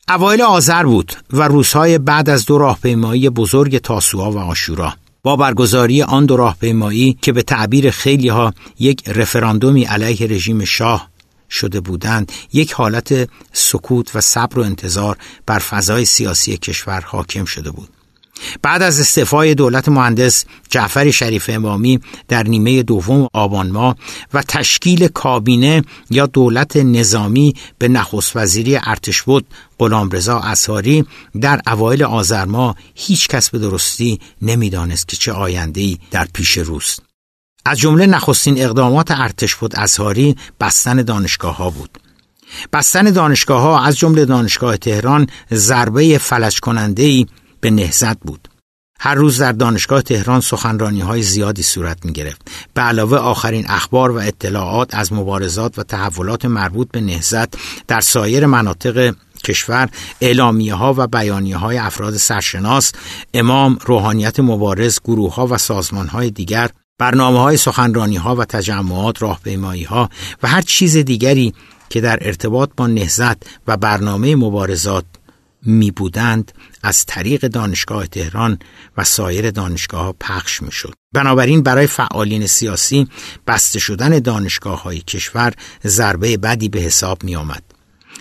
اوایل 0.10 0.42
آذر 0.42 0.84
بود 0.84 1.14
و 1.34 1.42
روزهای 1.48 1.98
بعد 1.98 2.30
از 2.30 2.46
دو 2.46 2.58
راهپیمایی 2.58 3.30
بزرگ 3.30 3.78
تاسوعا 3.78 4.32
و 4.32 4.38
آشورا. 4.38 4.94
با 5.24 5.36
برگزاری 5.36 6.04
آن 6.04 6.26
دو 6.26 6.38
راهپیمایی 6.38 7.18
که 7.22 7.32
به 7.32 7.42
تعبیر 7.42 7.92
خیلی 7.92 8.28
ها 8.28 8.54
یک 8.80 9.10
رفراندومی 9.10 9.84
علیه 9.84 10.28
رژیم 10.28 10.66
شاه 10.66 11.10
شده 11.50 11.80
بودند 11.80 12.32
یک 12.54 12.72
حالت 12.72 13.30
سکوت 13.54 14.16
و 14.16 14.22
صبر 14.22 14.60
و 14.60 14.64
انتظار 14.64 15.18
بر 15.46 15.60
فضای 15.60 16.06
سیاسی 16.06 16.58
کشور 16.58 17.02
حاکم 17.02 17.46
شده 17.46 17.72
بود. 17.72 17.90
بعد 18.62 18.82
از 18.82 19.00
استعفای 19.00 19.56
دولت 19.56 19.90
مهندس 19.90 20.46
جعفر 20.70 21.12
شریف 21.12 21.50
امامی 21.54 22.00
در 22.28 22.44
نیمه 22.44 22.84
دوم 22.84 23.28
آبان 23.34 23.72
ماه 23.72 23.96
و 24.34 24.42
تشکیل 24.42 25.08
کابینه 25.08 25.84
یا 26.10 26.26
دولت 26.26 26.78
نظامی 26.78 27.54
به 27.78 27.88
نخست 27.88 28.36
وزیری 28.36 28.80
ارتش 28.84 29.22
بود 29.22 29.46
غلامرضا 29.80 30.40
اصحاری 30.40 31.06
در 31.42 31.62
اوایل 31.68 32.04
آذر 32.04 32.46
ماه 32.46 32.76
هیچ 32.96 33.28
کس 33.28 33.50
به 33.50 33.60
درستی 33.60 34.20
نمی‌دانست 34.42 35.08
که 35.08 35.18
چه 35.18 35.32
آینده‌ای 35.32 35.98
در 36.12 36.28
پیش 36.34 36.58
روست. 36.58 37.02
از 37.66 37.80
جمله 37.80 38.06
نخستین 38.06 38.62
اقدامات 38.62 39.12
ارتش 39.12 39.56
بود 39.56 39.76
اصحاری 39.76 40.36
بستن 40.60 41.02
دانشگاه 41.02 41.58
ها 41.58 41.70
بود. 41.70 42.00
بستن 42.74 43.04
دانشگاه 43.04 43.62
ها 43.62 43.84
از 43.84 43.98
جمله 43.98 44.26
دانشگاه 44.26 44.78
تهران 44.78 45.28
ضربه 45.54 46.18
فلج 46.18 46.60
کننده 46.60 47.04
ای 47.04 47.26
به 47.62 47.70
نهزت 47.70 48.20
بود 48.20 48.48
هر 49.02 49.16
روز 49.16 49.42
در 49.42 49.52
دانشگاه 49.52 50.02
تهران 50.02 50.42
سخنرانی 50.42 51.02
های 51.02 51.22
زیادی 51.22 51.64
صورت 51.64 52.06
می 52.06 52.14
گرفت. 52.14 52.52
به 52.74 52.82
علاوه 52.82 53.18
آخرین 53.18 53.66
اخبار 53.70 54.12
و 54.12 54.18
اطلاعات 54.18 54.96
از 54.96 55.14
مبارزات 55.14 55.80
و 55.80 55.84
تحولات 55.84 56.46
مربوط 56.46 56.92
به 56.92 57.02
نهزت 57.02 57.56
در 57.88 58.02
سایر 58.02 58.46
مناطق 58.46 59.16
کشور 59.44 59.90
اعلامیه 60.22 60.74
ها 60.74 60.94
و 60.98 61.08
بیانیه 61.08 61.58
های 61.58 61.78
افراد 61.78 62.18
سرشناس 62.18 62.92
امام 63.34 63.78
روحانیت 63.86 64.40
مبارز 64.40 65.00
گروه 65.06 65.36
ها 65.36 65.48
و 65.48 65.58
سازمان 65.58 66.08
های 66.08 66.32
دیگر 66.32 66.70
برنامه 67.00 67.40
های 67.40 67.58
سخنرانی 67.58 68.18
ها 68.18 68.36
و 68.36 68.46
تجمعات 68.46 69.22
راهپیمایی 69.22 69.84
ها 69.84 70.10
و 70.44 70.48
هر 70.48 70.62
چیز 70.62 70.98
دیگری 70.98 71.54
که 71.90 72.02
در 72.02 72.20
ارتباط 72.22 72.70
با 72.78 72.88
نهزت 72.88 73.38
و 73.68 73.78
برنامه 73.78 74.36
مبارزات 74.36 75.06
می 75.66 75.92
بودند 75.92 76.52
از 76.84 77.06
طریق 77.06 77.48
دانشگاه 77.48 78.08
تهران 78.08 78.60
و 78.98 79.04
سایر 79.04 79.52
دانشگاه 79.52 80.02
ها 80.02 80.16
پخش 80.20 80.62
می 80.62 80.72
شد. 80.72 80.94
بنابراین 81.14 81.64
برای 81.64 81.88
فعالین 81.88 82.48
سیاسی 82.48 83.08
بسته 83.48 83.80
شدن 83.80 84.20
دانشگاه 84.20 84.84
های 84.84 85.00
کشور 85.00 85.54
ضربه 85.86 86.38
بدی 86.38 86.70
به 86.70 86.80
حساب 86.80 87.24
می 87.24 87.36
آمد. 87.36 87.64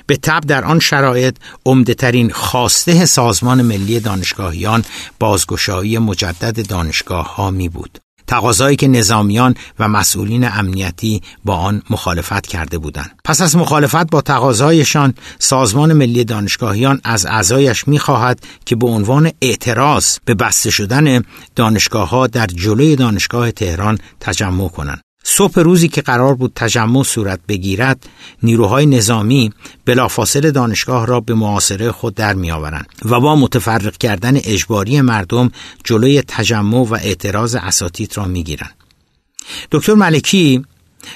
به 0.06 0.16
تب 0.16 0.40
در 0.40 0.64
آن 0.64 0.78
شرایط 0.78 1.36
عمدهترین 1.66 2.30
خواسته 2.30 3.06
سازمان 3.06 3.62
ملی 3.62 4.00
دانشگاهیان 4.00 4.84
بازگشایی 5.18 5.98
مجدد 5.98 6.68
دانشگاه 6.68 7.34
ها 7.34 7.50
می 7.50 7.68
بود. 7.68 7.98
تقاضایی 8.28 8.76
که 8.76 8.88
نظامیان 8.88 9.54
و 9.78 9.88
مسئولین 9.88 10.48
امنیتی 10.48 11.22
با 11.44 11.56
آن 11.56 11.82
مخالفت 11.90 12.46
کرده 12.46 12.78
بودند. 12.78 13.10
پس 13.24 13.40
از 13.40 13.56
مخالفت 13.56 14.10
با 14.10 14.20
تقاضایشان 14.20 15.14
سازمان 15.38 15.92
ملی 15.92 16.24
دانشگاهیان 16.24 17.00
از 17.04 17.26
اعضایش 17.26 17.88
می‌خواهد 17.88 18.40
که 18.64 18.76
به 18.76 18.86
عنوان 18.86 19.30
اعتراض 19.42 20.18
به 20.24 20.34
بسته 20.34 20.70
شدن 20.70 21.22
دانشگاه 21.56 22.28
در 22.32 22.46
جلوی 22.46 22.96
دانشگاه 22.96 23.50
تهران 23.50 23.98
تجمع 24.20 24.68
کنند. 24.68 25.07
صبح 25.30 25.60
روزی 25.60 25.88
که 25.88 26.02
قرار 26.02 26.34
بود 26.34 26.52
تجمع 26.54 27.02
صورت 27.02 27.40
بگیرد 27.48 28.08
نیروهای 28.42 28.86
نظامی 28.86 29.52
بلافاصله 29.84 30.50
دانشگاه 30.50 31.06
را 31.06 31.20
به 31.20 31.34
معاصره 31.34 31.92
خود 31.92 32.14
در 32.14 32.34
میآورند 32.34 32.86
و 33.04 33.20
با 33.20 33.36
متفرق 33.36 33.96
کردن 33.96 34.36
اجباری 34.36 35.00
مردم 35.00 35.50
جلوی 35.84 36.22
تجمع 36.22 36.78
و 36.78 36.94
اعتراض 36.94 37.54
اساتید 37.54 38.16
را 38.16 38.24
می‌گیرند. 38.24 38.74
دکتر 39.72 39.94
ملکی 39.94 40.64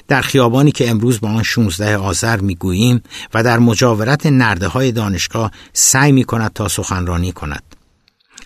در 0.09 0.23
خیابانی 0.23 0.73
که 0.73 0.91
امروز 0.91 1.21
با 1.21 1.29
آن 1.29 1.43
16 1.43 1.97
آذر 1.97 2.41
می‌گوییم 2.41 3.03
و 3.35 3.43
در 3.43 3.59
مجاورت 3.59 4.27
نرده 4.27 4.67
های 4.67 4.93
دانشگاه 4.93 5.51
سعی 5.73 6.13
می 6.13 6.25
کند 6.25 6.53
تا 6.53 6.69
سخنرانی 6.69 7.33
کند. 7.33 7.63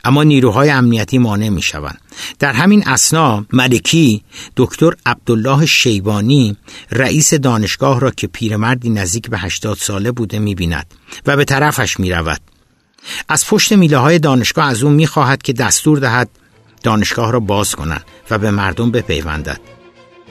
اما 0.06 0.22
نیروهای 0.22 0.70
امنیتی 0.70 1.18
مانع 1.18 1.48
می 1.48 1.62
شوند. 1.62 2.00
در 2.38 2.52
همین 2.52 2.88
اسنا 2.88 3.44
ملکی 3.52 4.22
دکتر 4.56 4.92
عبدالله 5.06 5.66
شیبانی 5.66 6.56
رئیس 6.90 7.34
دانشگاه 7.34 8.00
را 8.00 8.10
که 8.10 8.26
پیرمردی 8.26 8.90
نزدیک 8.90 9.30
به 9.30 9.38
80 9.38 9.76
ساله 9.76 10.12
بوده 10.12 10.38
می 10.38 10.54
بیند 10.54 10.86
و 11.26 11.36
به 11.36 11.44
طرفش 11.44 12.00
می 12.00 12.10
رود. 12.10 12.40
از 13.28 13.46
پشت 13.46 13.72
میله 13.72 13.96
های 13.96 14.18
دانشگاه 14.18 14.66
از 14.66 14.82
او 14.82 14.90
می 14.90 15.06
خواهد 15.06 15.42
که 15.42 15.52
دستور 15.52 15.98
دهد 15.98 16.28
دانشگاه 16.82 17.32
را 17.32 17.40
باز 17.40 17.74
کنند 17.74 18.04
و 18.30 18.38
به 18.38 18.50
مردم 18.50 18.90
بپیوندد. 18.90 19.60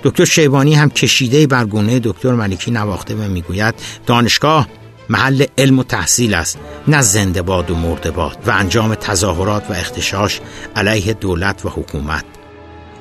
دکتر 0.04 0.26
شیبانی 0.26 0.76
هم 0.76 0.90
کشیده 0.90 1.48
بر 1.48 1.66
گونه 1.66 2.00
دکتر 2.00 2.32
ملکی 2.32 2.72
نواخته 2.72 3.16
و 3.16 3.22
می‌گوید 3.22 3.76
دانشگاه 4.06 4.68
محل 5.10 5.46
علم 5.58 5.80
و 5.80 5.84
تحصیل 5.84 6.34
است 6.34 6.58
نه 6.88 7.02
زنده 7.02 7.42
باد 7.42 7.72
و 7.72 7.76
مرده 7.76 8.12
باد 8.12 8.38
و 8.46 8.52
انجام 8.52 8.96
تظاهرات 8.96 9.70
و 9.70 9.74
اختشاش 9.74 10.42
علیه 10.76 11.14
دولت 11.14 11.66
و 11.66 11.70
حکومت. 11.70 12.26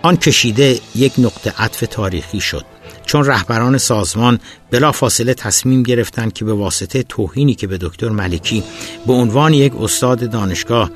آن 0.03 0.17
کشیده 0.17 0.81
یک 0.95 1.13
نقطه 1.19 1.55
عطف 1.59 1.85
تاریخی 1.91 2.41
شد 2.41 2.65
چون 3.07 3.25
رهبران 3.25 3.79
سازمان 3.79 4.41
بلا 4.71 4.93
فاصله 4.93 5.35
تصمیم 5.35 5.83
گرفتند 5.83 6.33
که 6.33 6.45
به 6.45 6.53
واسطه 6.53 7.03
توهینی 7.03 7.55
که 7.55 7.67
به 7.67 7.79
دکتر 7.79 8.09
ملکی 8.09 8.65
به 9.07 9.13
عنوان 9.13 9.55
یک 9.55 9.73
استاد 9.81 10.31
دانشگاه 10.31 10.91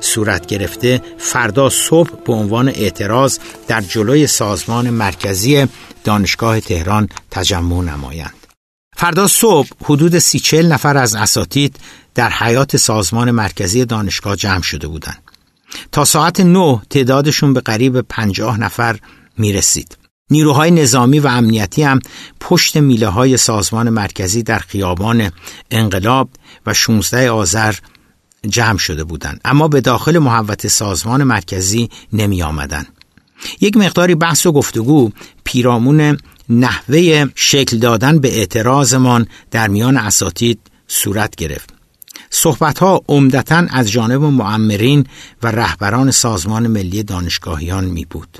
صورت 0.00 0.46
گرفته 0.46 1.02
فردا 1.18 1.70
صبح 1.70 2.10
به 2.26 2.32
عنوان 2.32 2.68
اعتراض 2.68 3.38
در 3.68 3.80
جلوی 3.80 4.26
سازمان 4.26 4.90
مرکزی 4.90 5.66
دانشگاه 6.04 6.60
تهران 6.60 7.08
تجمع 7.30 7.82
نمایند. 7.82 8.41
فردا 8.96 9.26
صبح 9.26 9.68
حدود 9.84 10.18
سی 10.18 10.38
چل 10.38 10.66
نفر 10.66 10.96
از 10.96 11.14
اساتید 11.14 11.76
در 12.14 12.30
حیات 12.30 12.76
سازمان 12.76 13.30
مرکزی 13.30 13.84
دانشگاه 13.84 14.36
جمع 14.36 14.62
شده 14.62 14.88
بودند. 14.88 15.22
تا 15.92 16.04
ساعت 16.04 16.40
نه 16.40 16.82
تعدادشون 16.90 17.54
به 17.54 17.60
قریب 17.60 18.00
پنجاه 18.00 18.60
نفر 18.60 18.98
می 19.38 19.52
رسید. 19.52 19.96
نیروهای 20.30 20.70
نظامی 20.70 21.18
و 21.18 21.26
امنیتی 21.26 21.82
هم 21.82 21.98
پشت 22.40 22.76
میله 22.76 23.08
های 23.08 23.36
سازمان 23.36 23.90
مرکزی 23.90 24.42
در 24.42 24.58
خیابان 24.58 25.30
انقلاب 25.70 26.28
و 26.66 26.74
16 26.74 27.30
آذر 27.30 27.74
جمع 28.48 28.78
شده 28.78 29.04
بودند 29.04 29.40
اما 29.44 29.68
به 29.68 29.80
داخل 29.80 30.18
محوت 30.18 30.66
سازمان 30.66 31.22
مرکزی 31.22 31.90
نمی 32.12 32.42
آمدن. 32.42 32.86
یک 33.60 33.76
مقداری 33.76 34.14
بحث 34.14 34.46
و 34.46 34.52
گفتگو 34.52 35.10
پیرامون 35.44 36.18
نحوه 36.48 37.26
شکل 37.34 37.78
دادن 37.78 38.18
به 38.18 38.38
اعتراضمان 38.38 39.26
در 39.50 39.68
میان 39.68 39.96
اساتید 39.96 40.60
صورت 40.86 41.36
گرفت. 41.36 41.70
صحبت 42.30 42.78
ها 42.78 43.02
عمدتا 43.08 43.66
از 43.70 43.90
جانب 43.90 44.22
معمرین 44.22 45.06
و 45.42 45.46
رهبران 45.46 46.10
سازمان 46.10 46.66
ملی 46.66 47.02
دانشگاهیان 47.02 47.84
می 47.84 48.04
بود. 48.04 48.38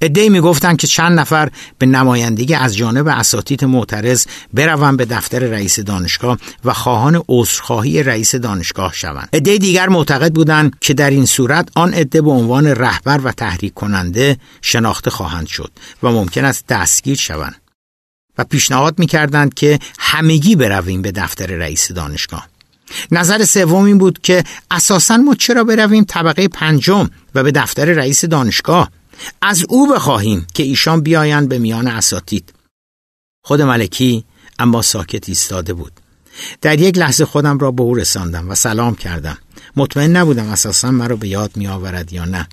ادهی 0.00 0.28
می 0.28 0.40
گفتن 0.40 0.76
که 0.76 0.86
چند 0.86 1.20
نفر 1.20 1.50
به 1.78 1.86
نمایندگی 1.86 2.54
از 2.54 2.76
جانب 2.76 3.08
اساتید 3.08 3.64
معترض 3.64 4.26
بروند 4.54 4.96
به 4.96 5.04
دفتر 5.04 5.38
رئیس 5.38 5.80
دانشگاه 5.80 6.38
و 6.64 6.72
خواهان 6.72 7.22
عذرخواهی 7.28 8.02
رئیس 8.02 8.34
دانشگاه 8.34 8.92
شوند. 8.94 9.28
ادهی 9.32 9.58
دیگر 9.58 9.88
معتقد 9.88 10.32
بودند 10.32 10.76
که 10.80 10.94
در 10.94 11.10
این 11.10 11.26
صورت 11.26 11.68
آن 11.74 11.94
عده 11.94 12.22
به 12.22 12.30
عنوان 12.30 12.66
رهبر 12.66 13.20
و 13.24 13.32
تحریک 13.32 13.74
کننده 13.74 14.36
شناخته 14.62 15.10
خواهند 15.10 15.46
شد 15.46 15.70
و 16.02 16.10
ممکن 16.10 16.44
است 16.44 16.66
دستگیر 16.66 17.16
شوند. 17.16 17.56
و 18.38 18.44
پیشنهاد 18.44 18.98
می‌کردند 18.98 19.54
که 19.54 19.78
همگی 19.98 20.56
برویم 20.56 21.02
به 21.02 21.12
دفتر 21.12 21.46
رئیس 21.46 21.92
دانشگاه. 21.92 22.48
نظر 23.10 23.44
سوم 23.44 23.84
این 23.84 23.98
بود 23.98 24.18
که 24.22 24.44
اساسا 24.70 25.16
ما 25.16 25.34
چرا 25.34 25.64
برویم 25.64 26.04
طبقه 26.04 26.48
پنجم 26.48 27.10
و 27.34 27.42
به 27.42 27.52
دفتر 27.52 27.84
رئیس 27.84 28.24
دانشگاه 28.24 28.90
از 29.42 29.64
او 29.68 29.94
بخواهیم 29.94 30.46
که 30.54 30.62
ایشان 30.62 31.00
بیایند 31.00 31.48
به 31.48 31.58
میان 31.58 31.86
اساتید. 31.86 32.52
خود 33.44 33.62
ملکی 33.62 34.24
اما 34.58 34.82
ساکت 34.82 35.28
ایستاده 35.28 35.74
بود. 35.74 35.92
در 36.60 36.80
یک 36.80 36.98
لحظه 36.98 37.24
خودم 37.24 37.58
را 37.58 37.70
به 37.70 37.82
او 37.82 37.94
رساندم 37.94 38.50
و 38.50 38.54
سلام 38.54 38.94
کردم. 38.94 39.38
مطمئن 39.76 40.16
نبودم 40.16 40.48
اساسا 40.48 40.90
مرا 40.90 41.16
به 41.16 41.28
یاد 41.28 41.56
می 41.56 41.66
آورد 41.66 42.12
یا 42.12 42.24
نه. 42.24 42.48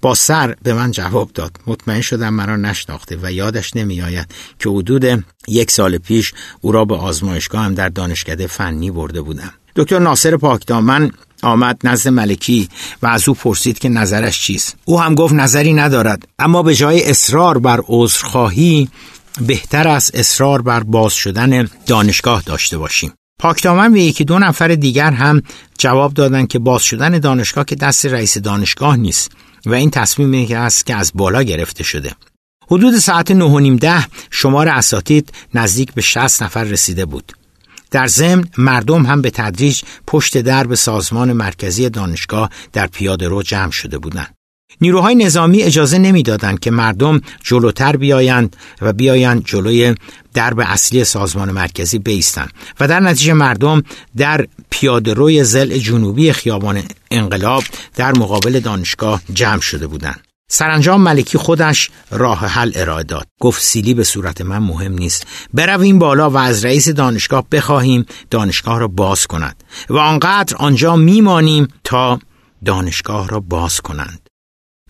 با 0.00 0.14
سر 0.14 0.56
به 0.62 0.74
من 0.74 0.90
جواب 0.90 1.30
داد. 1.32 1.56
مطمئن 1.66 2.00
شدم 2.00 2.34
مرا 2.34 2.56
نشناخته 2.56 3.18
و 3.22 3.32
یادش 3.32 3.76
نمی 3.76 4.02
آید 4.02 4.34
که 4.58 4.70
حدود 4.70 5.24
یک 5.48 5.70
سال 5.70 5.98
پیش 5.98 6.34
او 6.60 6.72
را 6.72 6.84
به 6.84 6.96
آزمایشگاه 6.96 7.64
هم 7.64 7.74
در 7.74 7.88
دانشکده 7.88 8.46
فنی 8.46 8.90
برده 8.90 9.22
بودم. 9.22 9.52
دکتر 9.76 9.98
ناصر 9.98 10.36
پاکدامن 10.36 11.10
آمد 11.42 11.80
نزد 11.84 12.08
ملکی 12.08 12.68
و 13.02 13.06
از 13.06 13.28
او 13.28 13.34
پرسید 13.34 13.78
که 13.78 13.88
نظرش 13.88 14.40
چیست. 14.40 14.76
او 14.84 15.00
هم 15.00 15.14
گفت 15.14 15.34
نظری 15.34 15.72
ندارد 15.72 16.28
اما 16.38 16.62
به 16.62 16.74
جای 16.74 17.10
اصرار 17.10 17.58
بر 17.58 17.80
عذرخواهی 17.88 18.88
بهتر 19.40 19.88
است 19.88 20.14
اصرار 20.14 20.62
بر 20.62 20.82
باز 20.82 21.12
شدن 21.12 21.68
دانشگاه 21.86 22.42
داشته 22.42 22.78
باشیم. 22.78 23.12
پاکدامن 23.38 23.94
و 23.94 23.96
یکی 23.96 24.24
دو 24.24 24.38
نفر 24.38 24.68
دیگر 24.68 25.10
هم 25.10 25.42
جواب 25.78 26.14
دادند 26.14 26.48
که 26.48 26.58
باز 26.58 26.82
شدن 26.82 27.18
دانشگاه 27.18 27.64
که 27.64 27.74
دست 27.74 28.06
رئیس 28.06 28.38
دانشگاه 28.38 28.96
نیست 28.96 29.30
و 29.66 29.74
این 29.74 29.90
تصمیمی 29.90 30.54
است 30.54 30.86
که 30.86 30.94
از 30.96 31.12
بالا 31.14 31.42
گرفته 31.42 31.84
شده. 31.84 32.12
حدود 32.70 32.98
ساعت 32.98 33.30
نه 33.30 33.44
و 33.44 33.58
نیم 33.58 33.76
ده 33.76 34.06
شمار 34.30 34.68
اساتید 34.68 35.32
نزدیک 35.54 35.94
به 35.94 36.02
60 36.02 36.42
نفر 36.42 36.64
رسیده 36.64 37.04
بود. 37.04 37.32
در 37.92 38.06
ضمن 38.06 38.44
مردم 38.58 39.06
هم 39.06 39.22
به 39.22 39.30
تدریج 39.30 39.82
پشت 40.06 40.38
درب 40.38 40.74
سازمان 40.74 41.32
مرکزی 41.32 41.90
دانشگاه 41.90 42.50
در 42.72 42.86
پیاده 42.86 43.28
رو 43.28 43.42
جمع 43.42 43.70
شده 43.70 43.98
بودند. 43.98 44.34
نیروهای 44.80 45.14
نظامی 45.14 45.62
اجازه 45.62 45.98
نمی‌دادند 45.98 46.60
که 46.60 46.70
مردم 46.70 47.20
جلوتر 47.42 47.96
بیایند 47.96 48.56
و 48.80 48.92
بیایند 48.92 49.44
جلوی 49.44 49.94
درب 50.34 50.60
اصلی 50.60 51.04
سازمان 51.04 51.50
مرکزی 51.50 51.98
بیستند 51.98 52.52
و 52.80 52.88
در 52.88 53.00
نتیجه 53.00 53.32
مردم 53.32 53.82
در 54.16 54.46
پیادهروی 54.70 55.44
زل 55.44 55.78
جنوبی 55.78 56.32
خیابان 56.32 56.82
انقلاب 57.10 57.64
در 57.94 58.18
مقابل 58.18 58.60
دانشگاه 58.60 59.22
جمع 59.32 59.60
شده 59.60 59.86
بودند. 59.86 60.31
سرانجام 60.54 61.00
ملکی 61.00 61.38
خودش 61.38 61.90
راه 62.10 62.38
حل 62.38 62.72
ارائه 62.74 63.04
داد. 63.04 63.26
گفت 63.40 63.62
سیلی 63.62 63.94
به 63.94 64.04
صورت 64.04 64.40
من 64.40 64.58
مهم 64.58 64.92
نیست. 64.92 65.26
برویم 65.54 65.98
بالا 65.98 66.30
و 66.30 66.36
از 66.36 66.64
رئیس 66.64 66.88
دانشگاه 66.88 67.44
بخواهیم 67.52 68.06
دانشگاه 68.30 68.80
را 68.80 68.88
باز 68.88 69.26
کند 69.26 69.64
و 69.88 69.98
آنقدر 69.98 70.56
آنجا 70.56 70.96
میمانیم 70.96 71.68
تا 71.84 72.18
دانشگاه 72.64 73.28
را 73.28 73.40
باز 73.40 73.80
کنند. 73.80 74.21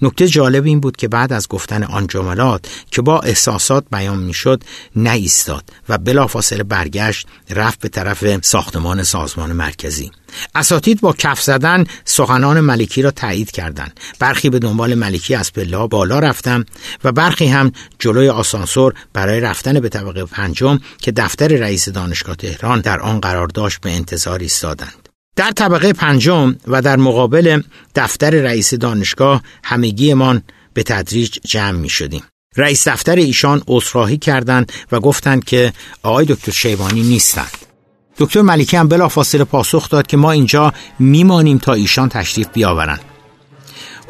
نکته 0.02 0.28
جالب 0.28 0.64
این 0.64 0.80
بود 0.80 0.96
که 0.96 1.08
بعد 1.08 1.32
از 1.32 1.48
گفتن 1.48 1.82
آن 1.82 2.06
جملات 2.06 2.66
که 2.90 3.02
با 3.02 3.20
احساسات 3.20 3.84
بیان 3.92 4.18
می‌شد 4.18 4.64
نایستاد 4.96 5.64
و 5.88 5.98
بلافاصله 5.98 6.62
برگشت 6.62 7.26
رفت 7.50 7.80
به 7.80 7.88
طرف 7.88 8.44
ساختمان 8.44 9.02
سازمان 9.02 9.52
مرکزی. 9.52 10.10
اساتید 10.54 11.00
با 11.00 11.12
کف 11.12 11.42
زدن 11.42 11.84
سخنان 12.04 12.60
ملکی 12.60 13.02
را 13.02 13.10
تایید 13.10 13.50
کردند. 13.50 14.00
برخی 14.18 14.50
به 14.50 14.58
دنبال 14.58 14.94
ملکی 14.94 15.34
از 15.34 15.52
پله 15.52 15.86
بالا 15.86 16.18
رفتم 16.18 16.64
و 17.04 17.12
برخی 17.12 17.46
هم 17.46 17.72
جلوی 17.98 18.28
آسانسور 18.28 18.94
برای 19.12 19.40
رفتن 19.40 19.80
به 19.80 19.88
طبقه 19.88 20.24
پنجم 20.24 20.78
که 20.98 21.12
دفتر 21.12 21.48
رئیس 21.48 21.88
دانشگاه 21.88 22.36
تهران 22.36 22.80
در 22.80 23.00
آن 23.00 23.20
قرار 23.20 23.46
داشت 23.46 23.80
به 23.80 23.90
انتظار 23.90 24.38
ایستادند. 24.38 25.01
در 25.36 25.50
طبقه 25.50 25.92
پنجم 25.92 26.56
و 26.66 26.82
در 26.82 26.96
مقابل 26.96 27.62
دفتر 27.94 28.30
رئیس 28.30 28.74
دانشگاه 28.74 29.42
همگیمان 29.64 30.42
به 30.74 30.82
تدریج 30.82 31.38
جمع 31.44 31.78
می 31.78 31.88
شدیم. 31.88 32.22
رئیس 32.56 32.88
دفتر 32.88 33.16
ایشان 33.16 33.62
عذرخواهی 33.68 34.18
کردند 34.18 34.72
و 34.92 35.00
گفتند 35.00 35.44
که 35.44 35.72
آقای 36.02 36.26
دکتر 36.26 36.52
شیبانی 36.52 37.02
نیستند. 37.02 37.50
دکتر 38.18 38.42
ملیکی 38.42 38.76
هم 38.76 38.88
بلافاصله 38.88 39.44
پاسخ 39.44 39.88
داد 39.88 40.06
که 40.06 40.16
ما 40.16 40.30
اینجا 40.32 40.72
میمانیم 40.98 41.58
تا 41.58 41.72
ایشان 41.72 42.08
تشریف 42.08 42.48
بیاورند. 42.48 43.11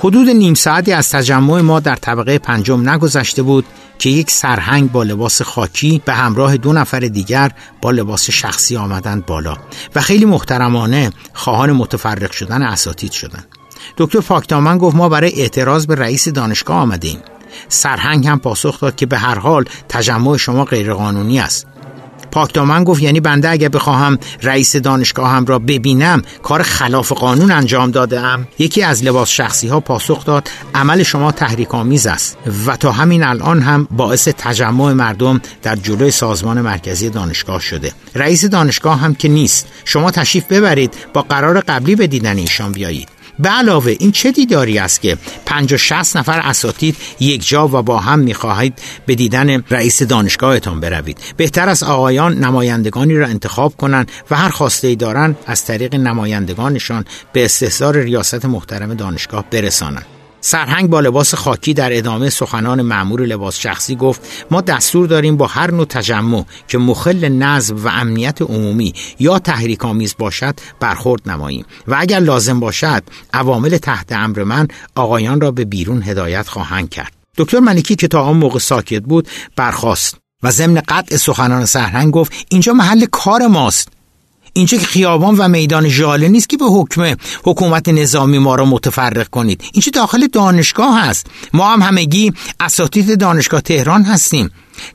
حدود 0.04 0.28
نیم 0.28 0.54
ساعتی 0.54 0.92
از 0.92 1.10
تجمع 1.10 1.60
ما 1.60 1.80
در 1.80 1.96
طبقه 1.96 2.38
پنجم 2.38 2.90
نگذشته 2.90 3.42
بود 3.42 3.64
که 3.98 4.10
یک 4.10 4.30
سرهنگ 4.30 4.92
با 4.92 5.02
لباس 5.02 5.42
خاکی 5.42 6.02
به 6.04 6.12
همراه 6.12 6.56
دو 6.56 6.72
نفر 6.72 7.00
دیگر 7.00 7.52
با 7.82 7.90
لباس 7.90 8.30
شخصی 8.30 8.76
آمدند 8.76 9.26
بالا 9.26 9.56
و 9.94 10.00
خیلی 10.00 10.24
محترمانه 10.24 11.10
خواهان 11.32 11.72
متفرق 11.72 12.30
شدن 12.30 12.62
اساتید 12.62 13.12
شدند. 13.12 13.46
دکتر 13.96 14.20
پاکدامن 14.20 14.78
گفت 14.78 14.96
ما 14.96 15.08
برای 15.08 15.40
اعتراض 15.40 15.86
به 15.86 15.94
رئیس 15.94 16.28
دانشگاه 16.28 16.76
آمده 16.76 17.08
ایم. 17.08 17.20
سرهنگ 17.68 18.26
هم 18.26 18.38
پاسخ 18.38 18.80
داد 18.80 18.96
که 18.96 19.06
به 19.06 19.18
هر 19.18 19.38
حال 19.38 19.64
تجمع 19.88 20.36
شما 20.36 20.64
غیرقانونی 20.64 21.40
است 21.40 21.66
پاکدامن 22.32 22.84
گفت 22.84 23.02
یعنی 23.02 23.20
بنده 23.20 23.50
اگر 23.50 23.68
بخواهم 23.68 24.18
رئیس 24.42 24.76
دانشگاه 24.76 25.30
هم 25.30 25.44
را 25.44 25.58
ببینم 25.58 26.22
کار 26.42 26.62
خلاف 26.62 27.12
قانون 27.12 27.50
انجام 27.50 27.90
داده 27.90 28.20
ام 28.20 28.48
یکی 28.58 28.82
از 28.82 29.04
لباس 29.04 29.30
شخصی 29.30 29.68
ها 29.68 29.80
پاسخ 29.80 30.24
داد 30.24 30.50
عمل 30.74 31.02
شما 31.02 31.32
تحریک 31.32 31.74
آمیز 31.74 32.06
است 32.06 32.36
و 32.66 32.76
تا 32.76 32.92
همین 32.92 33.22
الان 33.24 33.62
هم 33.62 33.88
باعث 33.90 34.28
تجمع 34.28 34.92
مردم 34.92 35.40
در 35.62 35.76
جلوی 35.76 36.10
سازمان 36.10 36.60
مرکزی 36.60 37.10
دانشگاه 37.10 37.60
شده. 37.60 37.92
رئیس 38.14 38.44
دانشگاه 38.44 39.00
هم 39.00 39.14
که 39.14 39.28
نیست. 39.28 39.66
شما 39.84 40.10
تشریف 40.10 40.44
ببرید 40.46 40.94
با 41.12 41.22
قرار 41.22 41.60
قبلی 41.60 41.96
به 41.96 42.06
دیدن 42.06 42.36
ایشان 42.36 42.72
بیایید. 42.72 43.08
به 43.38 43.48
علاوه 43.48 43.96
این 43.98 44.12
چه 44.12 44.32
دیداری 44.32 44.78
است 44.78 45.00
که 45.00 45.18
50 45.46 45.78
60 45.78 46.16
نفر 46.16 46.40
اساتید 46.40 46.96
یک 47.20 47.48
جا 47.48 47.68
و 47.68 47.82
با 47.82 47.98
هم 47.98 48.18
می‌خواهید 48.18 48.78
به 49.06 49.14
دیدن 49.14 49.64
رئیس 49.70 50.02
دانشگاهتان 50.02 50.80
بروید؟ 50.80 51.18
بهتر 51.36 51.68
از 51.68 51.82
آقایان 51.82 52.38
نمایندگانی 52.38 53.14
را 53.14 53.26
انتخاب 53.26 53.76
کنند 53.76 54.10
و 54.30 54.36
هر 54.36 54.48
خواسته 54.48 54.88
ای 54.88 54.96
دارند 54.96 55.36
از 55.46 55.64
طریق 55.64 55.94
نمایندگانشان 55.94 57.04
به 57.32 57.44
استحضار 57.44 57.96
ریاست 57.96 58.44
محترم 58.44 58.94
دانشگاه 58.94 59.44
برسانند. 59.50 60.11
سرهنگ 60.44 60.90
با 60.90 61.00
لباس 61.00 61.34
خاکی 61.34 61.74
در 61.74 61.98
ادامه 61.98 62.30
سخنان 62.30 62.82
معمور 62.82 63.22
لباس 63.22 63.58
شخصی 63.58 63.96
گفت 63.96 64.20
ما 64.50 64.60
دستور 64.60 65.06
داریم 65.06 65.36
با 65.36 65.46
هر 65.46 65.70
نوع 65.70 65.84
تجمع 65.84 66.44
که 66.68 66.78
مخل 66.78 67.28
نظم 67.28 67.76
و 67.84 67.88
امنیت 67.88 68.42
عمومی 68.42 68.94
یا 69.18 69.38
تحریک 69.38 69.84
آمیز 69.84 70.14
باشد 70.18 70.54
برخورد 70.80 71.30
نماییم 71.30 71.64
و 71.88 71.96
اگر 71.98 72.20
لازم 72.20 72.60
باشد 72.60 73.02
عوامل 73.34 73.78
تحت 73.78 74.12
امر 74.12 74.44
من 74.44 74.68
آقایان 74.94 75.40
را 75.40 75.50
به 75.50 75.64
بیرون 75.64 76.02
هدایت 76.02 76.48
خواهند 76.48 76.90
کرد. 76.90 77.12
دکتر 77.36 77.58
ملکی 77.58 77.94
که 77.94 78.08
تا 78.08 78.22
آن 78.22 78.36
موقع 78.36 78.58
ساکت 78.58 79.02
بود 79.02 79.28
برخاست 79.56 80.16
و 80.42 80.50
ضمن 80.50 80.82
قطع 80.88 81.16
سخنان 81.16 81.64
سرهنگ 81.64 82.12
گفت 82.12 82.32
اینجا 82.48 82.72
محل 82.72 83.04
کار 83.04 83.46
ماست. 83.46 83.88
اینجا 84.52 84.78
که 84.78 84.86
خیابان 84.86 85.34
و 85.38 85.48
میدان 85.48 85.88
ژاله 85.88 86.28
نیست 86.28 86.48
که 86.48 86.56
به 86.56 86.64
حکم 86.64 87.16
حکومت 87.44 87.88
نظامی 87.88 88.38
ما 88.38 88.54
را 88.54 88.64
متفرق 88.64 89.28
کنید. 89.28 89.64
اینجا 89.72 89.90
داخل 89.94 90.26
دانشگاه 90.26 91.00
هست. 91.00 91.26
ما 91.52 91.72
هم 91.72 91.82
همگی 91.82 92.32
اساتید 92.60 93.20
دانشگاه 93.20 93.60
تهران 93.60 94.02
هستیم. 94.02 94.50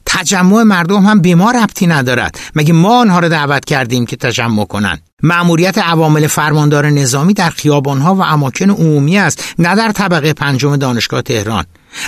تجمع 0.06 0.64
مردم 0.64 1.06
هم 1.06 1.22
به 1.22 1.36
ما 1.36 1.52
ربطی 1.52 1.88
ندارد. 1.88 2.40
مگه 2.56 2.74
ما 2.74 3.00
آنها 3.02 3.20
را 3.20 3.28
دعوت 3.28 3.66
کردیم 3.66 4.06
که 4.06 4.16
تجمع 4.16 4.66
کنند؟ 4.66 5.02
معموریت 5.24 5.78
عوامل 5.78 6.28
فرماندار 6.28 6.90
نظامی 6.90 7.34
در 7.34 7.50
خیابانها 7.50 8.16
و 8.16 8.22
اماکن 8.22 8.70
عمومی 8.70 9.18
است 9.18 9.44
نه 9.60 9.76
در 9.76 9.92
طبقه 9.92 10.34
پنجم 10.34 10.76
دانشگاه 10.76 11.22
تهران. 11.22 11.66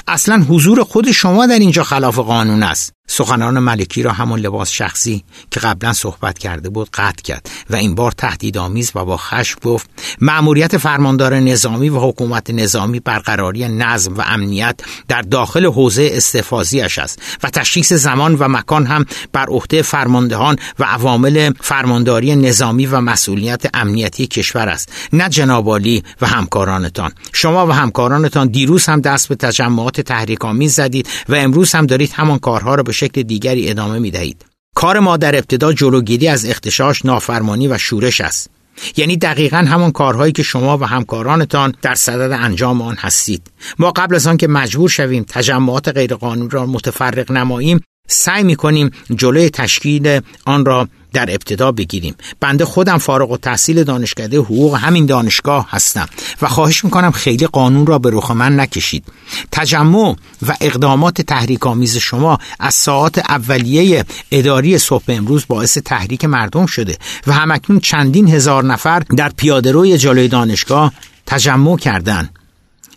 اصلا 0.08 0.46
حضور 0.50 0.84
خود 0.84 1.12
شما 1.12 1.46
در 1.46 1.60
اینجا 1.60 1.84
خلاف 1.84 2.20
قانون 2.20 2.64
است. 2.64 2.94
سخنان 3.12 3.60
ملکی 3.60 4.04
را 4.04 4.12
همون 4.12 4.40
لباس 4.40 4.72
شخصی 4.72 5.24
که 5.52 5.60
قبلا 5.60 5.94
صحبت 5.94 6.38
کرده 6.38 6.70
بود 6.70 6.90
قطع 6.94 7.24
کرد 7.24 7.50
و 7.70 7.76
این 7.76 7.96
بار 7.96 8.12
تهدیدآمیز 8.12 8.92
و 8.96 9.06
با 9.06 9.18
خشم 9.18 9.60
گفت 9.64 9.90
مأموریت 10.22 10.78
فرماندار 10.78 11.40
نظامی 11.40 11.90
و 11.90 12.00
حکومت 12.00 12.50
نظامی 12.50 13.00
برقراری 13.00 13.68
نظم 13.68 14.18
و 14.18 14.22
امنیت 14.22 14.80
در 15.08 15.22
داخل 15.22 15.66
حوزه 15.66 16.10
استفازیش 16.14 17.00
است 17.00 17.22
و 17.44 17.50
تشخیص 17.60 17.94
زمان 17.94 18.36
و 18.36 18.48
مکان 18.48 18.86
هم 18.86 19.06
بر 19.34 19.46
عهده 19.46 19.82
فرماندهان 19.82 20.56
و 20.80 20.84
عوامل 20.84 21.52
فرمانداری 21.62 22.36
نظامی 22.36 22.86
و 22.86 23.02
مسئولیت 23.02 23.66
امنیتی 23.74 24.28
کشور 24.28 24.70
است 24.70 24.94
نه 25.14 25.30
جنابالی 25.30 26.04
و 26.22 26.28
همکارانتان 26.28 27.12
شما 27.34 27.68
و 27.68 27.72
همکارانتان 27.72 28.48
دیروز 28.48 28.86
هم 28.86 29.02
دست 29.02 29.28
به 29.30 29.36
تجمعات 29.36 30.02
تحریک‌آمیز 30.02 30.74
زدید 30.74 31.08
و 31.30 31.36
امروز 31.36 31.76
هم 31.76 31.86
دارید 31.86 32.12
همان 32.12 32.40
کارها 32.40 32.76
را 32.76 32.84
به 32.84 32.92
شکل 32.92 33.24
دیگری 33.24 33.70
ادامه 33.70 34.00
می 34.00 34.12
دهید. 34.12 34.46
کار 34.76 35.00
ما 35.00 35.18
در 35.18 35.36
ابتدا 35.36 35.74
جلوگیری 35.74 36.28
از 36.28 36.46
اختشاش 36.46 37.06
نافرمانی 37.06 37.68
و 37.68 37.78
شورش 37.78 38.22
است. 38.22 38.50
یعنی 38.98 39.18
دقیقا 39.18 39.58
همان 39.58 39.92
کارهایی 39.92 40.32
که 40.32 40.44
شما 40.44 40.78
و 40.78 40.84
همکارانتان 40.84 41.74
در 41.82 41.96
صدد 41.96 42.32
انجام 42.32 42.82
آن 42.82 42.96
هستید. 42.96 43.52
ما 43.80 43.92
قبل 43.92 44.16
از 44.16 44.28
آن 44.28 44.38
که 44.38 44.48
مجبور 44.48 44.90
شویم 44.90 45.26
تجمعات 45.28 45.88
غیرقانونی 45.88 46.50
را 46.50 46.66
متفرق 46.66 47.32
نماییم 47.32 47.80
سعی 48.08 48.44
می 48.44 48.56
کنیم 48.56 48.92
جلوی 49.16 49.50
تشکیل 49.50 50.22
آن 50.46 50.66
را 50.66 50.88
در 51.14 51.30
ابتدا 51.30 51.72
بگیریم. 51.72 52.16
بنده 52.40 52.66
خودم 52.66 52.98
فارغ 52.98 53.32
و 53.32 53.38
تحصیل 53.38 53.84
دانشکده 53.84 54.38
حقوق 54.38 54.76
همین 54.76 55.06
دانشگاه 55.06 55.68
هستم 55.70 56.08
و 56.42 56.48
خواهش 56.48 56.86
می‌کنم 56.86 57.12
خیلی 57.12 57.48
قانون 57.48 57.86
را 57.86 58.00
به 58.00 58.10
رخ 58.14 58.32
من 58.32 58.60
نکشید. 58.60 59.04
تجمع 59.52 60.16
و 60.48 60.56
اقدامات 60.62 61.22
تحریک 61.22 61.68
آمیز 61.68 61.98
شما 61.98 62.38
از 62.60 62.74
ساعات 62.74 63.18
اولیه 63.18 64.06
اداری 64.32 64.78
صبح 64.78 65.04
امروز 65.08 65.46
باعث 65.48 65.78
تحریک 65.78 66.26
مردم 66.26 66.66
شده 66.66 66.98
و 67.28 67.34
همکنون 67.34 67.80
چندین 67.80 68.28
هزار 68.28 68.64
نفر 68.64 69.00
در 69.00 69.30
پیادهروی 69.30 69.98
جلوی 69.98 70.28
دانشگاه 70.28 70.94
تجمع 71.26 71.78
کردند. 71.78 72.39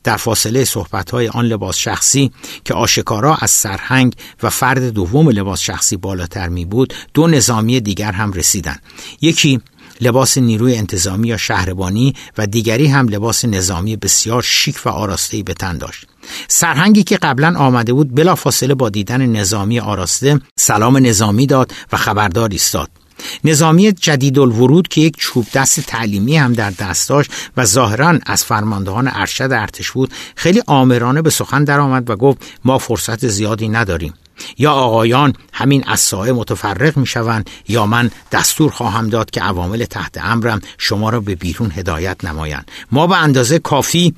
در 0.05 0.17
فاصله 0.17 0.65
صحبتهای 0.65 1.29
آن 1.29 1.45
لباس 1.45 1.77
شخصی 1.77 2.31
که 2.65 2.75
آشکارا 2.75 3.35
از 3.35 3.51
سرهنگ 3.51 4.15
و 4.43 4.51
فرد 4.51 4.88
دوم 4.88 5.31
لباس 5.31 5.61
شخصی 5.61 5.97
بالاتر 5.97 6.49
می 6.49 6.65
بود 6.65 6.95
دو 7.15 7.27
نظامی 7.27 7.81
دیگر 7.81 8.12
هم 8.12 8.33
رسیدند. 8.33 8.83
یکی 9.21 9.61
لباس 10.01 10.38
نیروی 10.38 10.77
انتظامی 10.77 11.29
یا 11.29 11.37
شهربانی 11.37 12.15
و 12.38 12.47
دیگری 12.47 12.87
هم 12.87 13.09
لباس 13.09 13.45
نظامی 13.45 13.97
بسیار 13.97 14.43
شیک 14.43 14.87
و 14.87 14.88
آراسته‌ای 14.88 15.43
به 15.43 15.55
تن 15.55 15.79
داشت. 15.79 16.07
سرهنگی 16.49 17.03
که 17.03 17.17
قبلا 17.17 17.59
آمده 17.59 17.93
بود 17.93 18.15
بلافاصله 18.15 18.75
با 18.75 18.88
دیدن 18.88 19.27
نظامی 19.27 19.81
آراسته 19.81 20.41
سلام 20.59 20.97
نظامی 20.97 21.47
داد 21.47 21.73
و 21.93 21.97
خبردار 21.97 22.49
ایستاد. 22.53 23.02
نظامی 23.45 23.93
جدید 23.93 24.39
الورود 24.39 24.89
که 24.89 25.01
یک 25.01 25.17
چوب 25.17 25.47
دست 25.55 25.81
تعلیمی 25.81 26.37
هم 26.37 26.53
در 26.53 26.71
دست 26.71 27.09
داشت 27.09 27.31
و 27.57 27.65
ظاهرا 27.65 28.19
از 28.27 28.45
فرماندهان 28.45 29.11
ارشد 29.13 29.53
ارتش 29.53 29.91
بود 29.91 30.13
خیلی 30.37 30.63
آمرانه 30.67 31.23
به 31.23 31.31
سخن 31.31 31.65
درآمد 31.65 32.11
و 32.11 32.17
گفت 32.17 32.39
ما 32.65 32.79
فرصت 32.79 33.27
زیادی 33.27 33.69
نداریم. 33.69 34.15
یا 34.59 34.73
آقایان 34.73 35.33
همین 35.53 35.85
از 35.87 36.15
متفرق 36.15 36.97
می 36.97 37.07
شوند 37.07 37.51
یا 37.69 37.87
من 37.87 38.11
دستور 38.33 38.71
خواهم 38.71 39.09
داد 39.09 39.31
که 39.31 39.41
عوامل 39.41 39.85
تحت 39.85 40.19
امرم 40.23 40.61
شما 40.79 41.11
را 41.11 41.21
به 41.21 41.35
بیرون 41.35 41.73
هدایت 41.77 42.25
نمایند. 42.25 42.71
ما 42.93 43.07
به 43.07 43.17
اندازه 43.17 43.59
کافی 43.59 44.15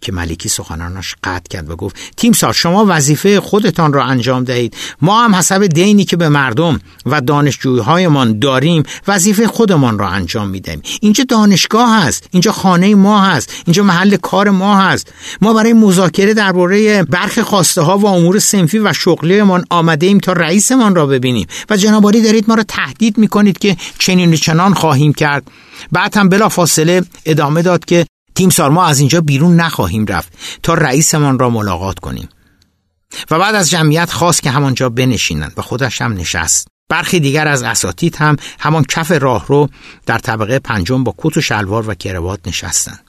که 0.00 0.12
ملکی 0.12 0.48
سخنانش 0.48 1.14
قطع 1.24 1.48
کرد 1.50 1.70
و 1.70 1.76
گفت 1.76 1.96
تیمسار 2.16 2.52
شما 2.52 2.84
وظیفه 2.88 3.40
خودتان 3.40 3.92
را 3.92 4.04
انجام 4.04 4.44
دهید. 4.44 4.76
ما 5.02 5.24
هم 5.24 5.34
حسب 5.34 5.66
دینی 5.66 6.04
که 6.04 6.16
به 6.16 6.28
مردم 6.28 6.80
و 7.06 7.20
دانشجویهایمان 7.20 8.38
داریم 8.38 8.82
وظیفه 9.08 9.46
خودمان 9.46 9.98
را 9.98 10.08
انجام 10.08 10.48
می‌دهیم. 10.48 10.82
اینجا 11.00 11.24
دانشگاه 11.28 12.02
هست 12.02 12.28
اینجا 12.30 12.52
خانه 12.52 12.94
ما 12.94 13.20
هست 13.20 13.54
اینجا 13.66 13.82
محل 13.82 14.16
کار 14.16 14.50
ما 14.50 14.80
هست. 14.80 15.12
ما 15.40 15.52
برای 15.52 15.72
مذاکره 15.72 16.34
درباره 16.34 17.02
برخ 17.02 17.38
خواسته 17.38 17.82
ها 17.82 17.98
و 17.98 18.06
امور 18.06 18.38
سنفی 18.38 18.78
و 18.78 18.92
شغلیمان 18.92 19.64
آمده 19.70 20.06
ایم 20.06 20.18
تا 20.18 20.32
رئیسمان 20.32 20.94
را 20.94 21.06
ببینیم. 21.06 21.46
و 21.70 21.76
جنابالی 21.76 22.22
دارید 22.22 22.44
ما 22.48 22.54
را 22.54 22.62
تهدید 22.62 23.18
می‌کنید 23.18 23.58
که 23.58 23.76
چنین 23.98 24.36
چنان 24.36 24.74
خواهیم 24.74 25.12
کرد. 25.12 25.50
بعد 25.92 26.16
هم 26.16 26.28
بلا 26.28 26.48
فاصله 26.48 27.02
ادامه 27.24 27.62
داد 27.62 27.84
که 27.84 28.06
تیم 28.38 28.50
ما 28.70 28.86
از 28.86 28.98
اینجا 28.98 29.20
بیرون 29.20 29.56
نخواهیم 29.56 30.06
رفت 30.06 30.32
تا 30.62 30.74
رئیسمان 30.74 31.38
را 31.38 31.50
ملاقات 31.50 31.98
کنیم. 31.98 32.28
و 33.30 33.38
بعد 33.38 33.54
از 33.54 33.70
جمعیت 33.70 34.10
خواست 34.10 34.42
که 34.42 34.50
همانجا 34.50 34.88
بنشینند 34.88 35.52
و 35.56 35.62
خودش 35.62 36.02
هم 36.02 36.12
نشست. 36.12 36.68
برخی 36.88 37.20
دیگر 37.20 37.48
از 37.48 37.62
اساتید 37.62 38.16
هم 38.16 38.36
همان 38.60 38.84
کف 38.84 39.10
راه 39.10 39.46
رو 39.46 39.68
در 40.06 40.18
طبقه 40.18 40.58
پنجم 40.58 41.04
با 41.04 41.14
کت 41.18 41.36
و 41.36 41.40
شلوار 41.40 41.88
و 41.88 41.94
کروات 41.94 42.40
نشستند. 42.46 43.00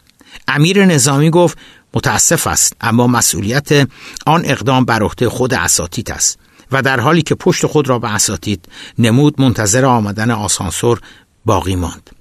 امیر 0.48 0.86
نظامی 0.86 1.30
گفت 1.30 1.58
متاسف 1.94 2.48
است 2.48 2.74
اما 2.82 3.08
مسئولیت 3.08 3.90
آن 4.26 4.42
اقدام 4.46 4.86
بر 4.86 5.04
عهده 5.04 5.30
خود 5.30 5.54
اساتید 5.54 6.12
است 6.12 6.40
و 6.72 6.82
در 6.82 7.00
حالی 7.00 7.22
که 7.22 7.36
پشت 7.36 7.66
خود 7.66 7.90
را 7.90 8.00
به 8.00 8.14
اساتید 8.14 8.66
نمود 9.00 9.42
منتظر 9.42 9.86
آمدن 9.86 10.32
آسانسور 10.32 11.02
باقی 11.46 11.76
ماند. 11.76 12.19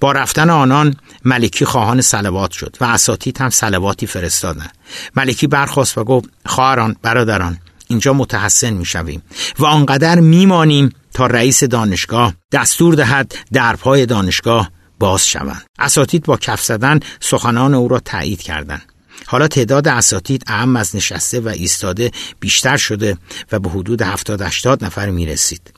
با 0.00 0.12
رفتن 0.12 0.50
آنان 0.50 0.96
ملکی 1.24 1.64
خواهان 1.64 2.00
سلوات 2.00 2.50
شد 2.50 2.76
و 2.80 2.84
اساتید 2.84 3.40
هم 3.40 3.50
سلواتی 3.50 4.06
فرستادند. 4.06 4.76
ملکی 5.16 5.46
برخواست 5.46 5.98
و 5.98 6.04
گفت 6.04 6.28
خواهران 6.46 6.96
برادران 7.02 7.58
اینجا 7.88 8.12
متحسن 8.12 8.70
می‌شویم 8.70 9.22
و 9.58 9.64
آنقدر 9.64 10.20
میمانیم 10.20 10.92
تا 11.14 11.26
رئیس 11.26 11.64
دانشگاه 11.64 12.34
دستور 12.52 12.94
دهد 12.94 13.34
درپای 13.52 14.06
دانشگاه 14.06 14.70
باز 14.98 15.28
شوند. 15.28 15.62
اساتید 15.78 16.24
با 16.24 16.36
کف 16.36 16.64
زدن 16.64 17.00
سخنان 17.20 17.74
او 17.74 17.88
را 17.88 18.00
تایید 18.00 18.42
کردند. 18.42 18.82
حالا 19.26 19.48
تعداد 19.48 19.88
اساتید 19.88 20.44
اهم 20.46 20.76
از 20.76 20.96
نشسته 20.96 21.40
و 21.40 21.48
ایستاده 21.48 22.10
بیشتر 22.40 22.76
شده 22.76 23.16
و 23.52 23.58
به 23.58 23.70
حدود 23.70 24.02
70 24.02 24.42
80 24.42 24.84
نفر 24.84 25.10
می 25.10 25.26
رسید. 25.26 25.72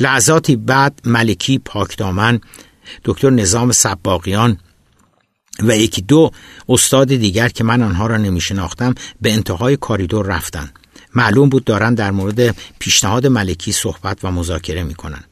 لحظاتی 0.00 0.56
بعد 0.56 1.00
ملکی 1.04 1.58
پاکدامن 1.58 2.40
دکتر 3.04 3.30
نظام 3.30 3.72
سباقیان 3.72 4.58
و 5.62 5.76
یکی 5.76 6.02
دو 6.02 6.30
استاد 6.68 7.08
دیگر 7.08 7.48
که 7.48 7.64
من 7.64 7.82
آنها 7.82 8.06
را 8.06 8.16
نمی 8.16 8.40
شناختم 8.40 8.94
به 9.20 9.32
انتهای 9.32 9.76
کاریدور 9.76 10.26
رفتن 10.26 10.70
معلوم 11.14 11.48
بود 11.48 11.64
دارن 11.64 11.94
در 11.94 12.10
مورد 12.10 12.56
پیشنهاد 12.78 13.26
ملکی 13.26 13.72
صحبت 13.72 14.24
و 14.24 14.30
مذاکره 14.30 14.84
می 14.84 14.94
کنن. 14.94 15.24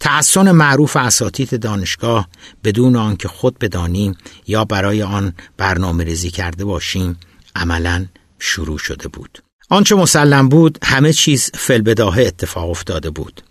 تحسن 0.00 0.50
معروف 0.50 0.96
اساتید 0.96 1.60
دانشگاه 1.60 2.28
بدون 2.64 2.96
آنکه 2.96 3.28
خود 3.28 3.58
بدانیم 3.58 4.16
یا 4.46 4.64
برای 4.64 5.02
آن 5.02 5.32
برنامه 5.56 6.04
ریزی 6.04 6.30
کرده 6.30 6.64
باشیم 6.64 7.18
عملا 7.56 8.06
شروع 8.38 8.78
شده 8.78 9.08
بود. 9.08 9.42
آنچه 9.70 9.94
مسلم 9.94 10.48
بود 10.48 10.78
همه 10.84 11.12
چیز 11.12 11.50
فلبداهه 11.54 12.22
اتفاق 12.22 12.70
افتاده 12.70 13.10
بود. 13.10 13.42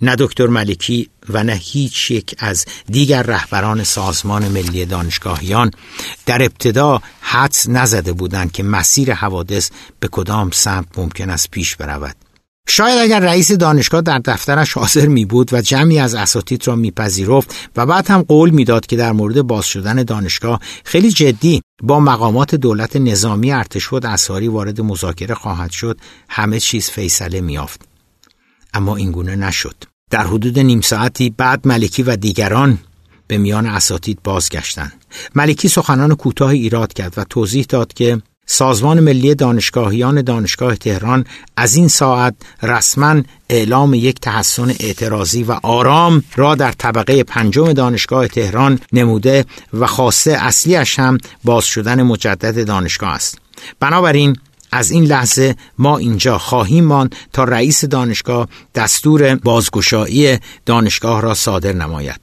نه 0.00 0.16
دکتر 0.18 0.46
ملکی 0.46 1.08
و 1.28 1.44
نه 1.44 1.52
هیچ 1.52 2.10
یک 2.10 2.34
از 2.38 2.64
دیگر 2.90 3.22
رهبران 3.22 3.84
سازمان 3.84 4.48
ملی 4.48 4.86
دانشگاهیان 4.86 5.70
در 6.26 6.42
ابتدا 6.42 7.02
حدس 7.20 7.68
نزده 7.68 8.12
بودند 8.12 8.52
که 8.52 8.62
مسیر 8.62 9.12
حوادث 9.12 9.70
به 10.00 10.08
کدام 10.08 10.50
سمت 10.50 10.86
ممکن 10.96 11.30
است 11.30 11.50
پیش 11.50 11.76
برود. 11.76 12.16
شاید 12.68 12.98
اگر 12.98 13.20
رئیس 13.20 13.52
دانشگاه 13.52 14.00
در 14.00 14.18
دفترش 14.18 14.72
حاضر 14.72 15.06
می 15.06 15.24
بود 15.24 15.52
و 15.52 15.60
جمعی 15.60 15.98
از 15.98 16.14
اساتید 16.14 16.68
را 16.68 16.76
میپذیرفت 16.76 17.54
و 17.76 17.86
بعد 17.86 18.10
هم 18.10 18.22
قول 18.22 18.50
می‌داد 18.50 18.86
که 18.86 18.96
در 18.96 19.12
مورد 19.12 19.42
باز 19.42 19.66
شدن 19.66 20.02
دانشگاه 20.02 20.60
خیلی 20.84 21.10
جدی 21.10 21.62
با 21.82 22.00
مقامات 22.00 22.54
دولت 22.54 22.96
نظامی 22.96 23.52
ارتش 23.52 23.92
و 23.92 24.00
اساری 24.04 24.48
وارد 24.48 24.80
مذاکره 24.80 25.34
خواهد 25.34 25.70
شد 25.70 25.98
همه 26.28 26.60
چیز 26.60 26.90
فیصله 26.90 27.40
میافت 27.40 27.95
اما 28.76 28.96
اینگونه 28.96 29.36
نشد. 29.36 29.76
در 30.10 30.26
حدود 30.26 30.58
نیم 30.58 30.80
ساعتی 30.80 31.30
بعد 31.30 31.68
ملکی 31.68 32.02
و 32.02 32.16
دیگران 32.16 32.78
به 33.26 33.38
میان 33.38 33.66
اساتید 33.66 34.18
بازگشتند. 34.24 34.92
ملکی 35.34 35.68
سخنان 35.68 36.14
کوتاه 36.14 36.50
ایراد 36.50 36.92
کرد 36.92 37.14
و 37.16 37.24
توضیح 37.24 37.66
داد 37.68 37.92
که 37.92 38.22
سازمان 38.46 39.00
ملی 39.00 39.34
دانشگاهیان 39.34 40.22
دانشگاه 40.22 40.76
تهران 40.76 41.24
از 41.56 41.74
این 41.74 41.88
ساعت 41.88 42.34
رسما 42.62 43.22
اعلام 43.50 43.94
یک 43.94 44.20
تحسن 44.20 44.74
اعتراضی 44.80 45.42
و 45.42 45.52
آرام 45.62 46.24
را 46.36 46.54
در 46.54 46.72
طبقه 46.72 47.22
پنجم 47.22 47.72
دانشگاه 47.72 48.28
تهران 48.28 48.78
نموده 48.92 49.44
و 49.72 49.86
خواسته 49.86 50.30
اصلیش 50.30 50.98
هم 50.98 51.18
باز 51.44 51.64
شدن 51.64 52.02
مجدد 52.02 52.66
دانشگاه 52.66 53.10
است. 53.10 53.38
بنابراین 53.80 54.36
از 54.76 54.90
این 54.90 55.04
لحظه 55.04 55.56
ما 55.78 55.98
اینجا 55.98 56.38
خواهیم 56.38 56.84
ماند 56.84 57.14
تا 57.32 57.44
رئیس 57.44 57.84
دانشگاه 57.84 58.48
دستور 58.74 59.34
بازگشایی 59.34 60.38
دانشگاه 60.66 61.22
را 61.22 61.34
صادر 61.34 61.72
نماید. 61.72 62.20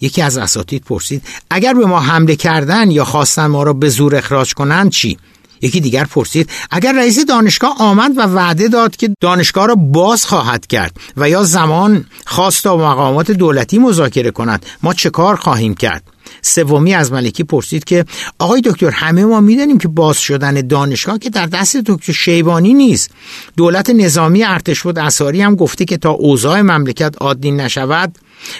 یکی 0.00 0.22
از 0.22 0.38
اساتید 0.38 0.82
پرسید 0.84 1.22
اگر 1.50 1.74
به 1.74 1.86
ما 1.86 2.00
حمله 2.00 2.36
کردن 2.36 2.90
یا 2.90 3.04
خواستن 3.04 3.46
ما 3.46 3.62
را 3.62 3.72
به 3.72 3.88
زور 3.88 4.16
اخراج 4.16 4.54
کنند 4.54 4.90
چی؟ 4.90 5.18
یکی 5.62 5.80
دیگر 5.80 6.04
پرسید 6.04 6.50
اگر 6.70 6.92
رئیس 6.92 7.18
دانشگاه 7.26 7.76
آمد 7.78 8.12
و 8.16 8.20
وعده 8.22 8.68
داد 8.68 8.96
که 8.96 9.10
دانشگاه 9.20 9.66
را 9.66 9.74
باز 9.74 10.26
خواهد 10.26 10.66
کرد 10.66 10.96
و 11.16 11.28
یا 11.28 11.42
زمان 11.42 12.04
خواست 12.26 12.64
تا 12.64 12.76
مقامات 12.76 13.30
دولتی 13.30 13.78
مذاکره 13.78 14.30
کند 14.30 14.66
ما 14.82 14.94
چه 14.94 15.10
کار 15.10 15.36
خواهیم 15.36 15.74
کرد؟ 15.74 16.02
سومی 16.48 16.94
از 16.94 17.12
ملکی 17.12 17.44
پرسید 17.44 17.84
که 17.84 18.04
آقای 18.38 18.60
دکتر 18.60 18.90
همه 18.90 19.24
ما 19.24 19.40
می‌دانیم 19.40 19.78
که 19.78 19.88
باز 19.88 20.18
شدن 20.18 20.54
دانشگاه 20.54 21.18
که 21.18 21.30
در 21.30 21.46
دست 21.46 21.76
دکتر 21.76 22.12
شیبانی 22.12 22.74
نیست. 22.74 23.10
دولت 23.56 23.90
نظامی 23.90 24.44
ارتش 24.44 24.82
بود 24.82 24.98
اساری 24.98 25.42
هم 25.42 25.54
گفته 25.54 25.84
که 25.84 25.96
تا 25.96 26.10
اوضاع 26.10 26.60
مملکت 26.60 27.14
عادی 27.20 27.50
نشود 27.50 28.18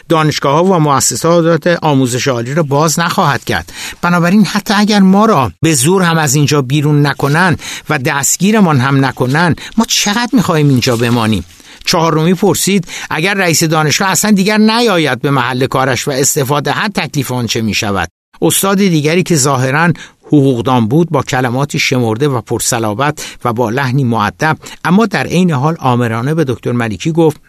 دانشگاه 0.09 0.55
ها 0.55 0.65
و 0.65 0.79
مؤسسات 0.79 1.67
آموزش 1.67 2.29
عالی 2.29 2.55
را 2.55 2.63
باز 2.63 2.99
نخواهد 3.01 3.45
کرد. 3.45 3.73
بنابراین 4.03 4.45
حتی 4.45 4.75
اگر 4.75 5.01
ما 5.01 5.27
را 5.27 5.53
به 5.63 5.75
زور 5.75 6.03
هم 6.03 6.19
از 6.19 6.35
اینجا 6.35 6.63
بیرون 6.63 7.07
نکنن 7.07 7.57
و 7.91 7.99
دستگیرمان 7.99 8.81
هم 8.81 9.05
نکنن 9.05 9.57
ما 9.77 9.85
چقدر 9.89 10.29
می‌خواهیم 10.33 10.69
اینجا 10.69 10.97
بمانیم؟ 10.97 11.45
چهارمی 11.89 12.35
پرسید 12.35 12.87
اگر 13.11 13.35
رئیس 13.35 13.65
دانشگاه 13.65 14.09
اصلا 14.09 14.31
دیگر 14.31 14.59
نیاید 14.59 15.21
به 15.21 15.31
محل 15.31 15.67
کارش 15.67 16.09
و 16.09 16.11
استفاده 16.11 16.73
هر 16.73 16.89
تکلیف 16.89 17.33
آن 17.33 17.47
چه 17.47 17.61
می 17.61 17.75
شود 17.75 18.09
استاد 18.43 18.79
دیگری 18.79 19.23
که 19.23 19.37
ظاهرا 19.37 19.93
حقوقدان 20.27 20.89
بود 20.89 21.11
با 21.11 21.23
کلماتی 21.23 21.79
شمرده 21.79 22.29
و 22.29 22.41
پرسلابت 22.41 23.27
و 23.45 23.53
با 23.53 23.71
لحنی 23.71 24.05
معدب 24.05 24.59
اما 24.85 25.07
در 25.07 25.27
عین 25.27 25.51
حال 25.51 25.77
آمرانه 25.79 26.35
به 26.35 26.45
دکتر 26.45 26.73
ملیکی 26.73 27.13
گفت 27.13 27.41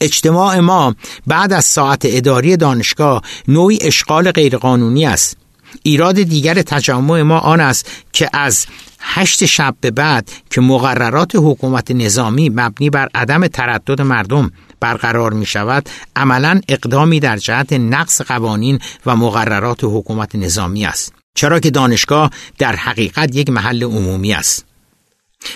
اجتماع 0.00 0.60
ما 0.60 0.94
بعد 1.26 1.52
از 1.52 1.64
ساعت 1.64 2.02
اداری 2.04 2.56
دانشگاه 2.56 3.22
نوعی 3.48 3.78
اشغال 3.82 4.30
غیرقانونی 4.30 5.06
است. 5.06 5.36
ایراد 5.82 6.22
دیگر 6.22 6.62
تجمع 6.62 7.22
ما 7.22 7.38
آن 7.38 7.60
است 7.60 7.90
که 8.12 8.30
از 8.32 8.66
هشت 9.08 9.44
شب 9.44 9.74
به 9.80 9.90
بعد 9.90 10.30
که 10.50 10.60
مقررات 10.60 11.32
حکومت 11.34 11.90
نظامی 11.90 12.48
مبنی 12.48 12.90
بر 12.90 13.08
عدم 13.14 13.46
تردد 13.46 14.00
مردم 14.00 14.50
برقرار 14.80 15.32
می 15.32 15.46
شود 15.46 15.88
عملا 16.16 16.60
اقدامی 16.68 17.20
در 17.20 17.36
جهت 17.36 17.72
نقص 17.72 18.20
قوانین 18.20 18.78
و 19.06 19.16
مقررات 19.16 19.80
حکومت 19.82 20.36
نظامی 20.36 20.86
است 20.86 21.12
چرا 21.34 21.60
که 21.60 21.70
دانشگاه 21.70 22.30
در 22.58 22.76
حقیقت 22.76 23.36
یک 23.36 23.50
محل 23.50 23.84
عمومی 23.84 24.32
است 24.32 24.64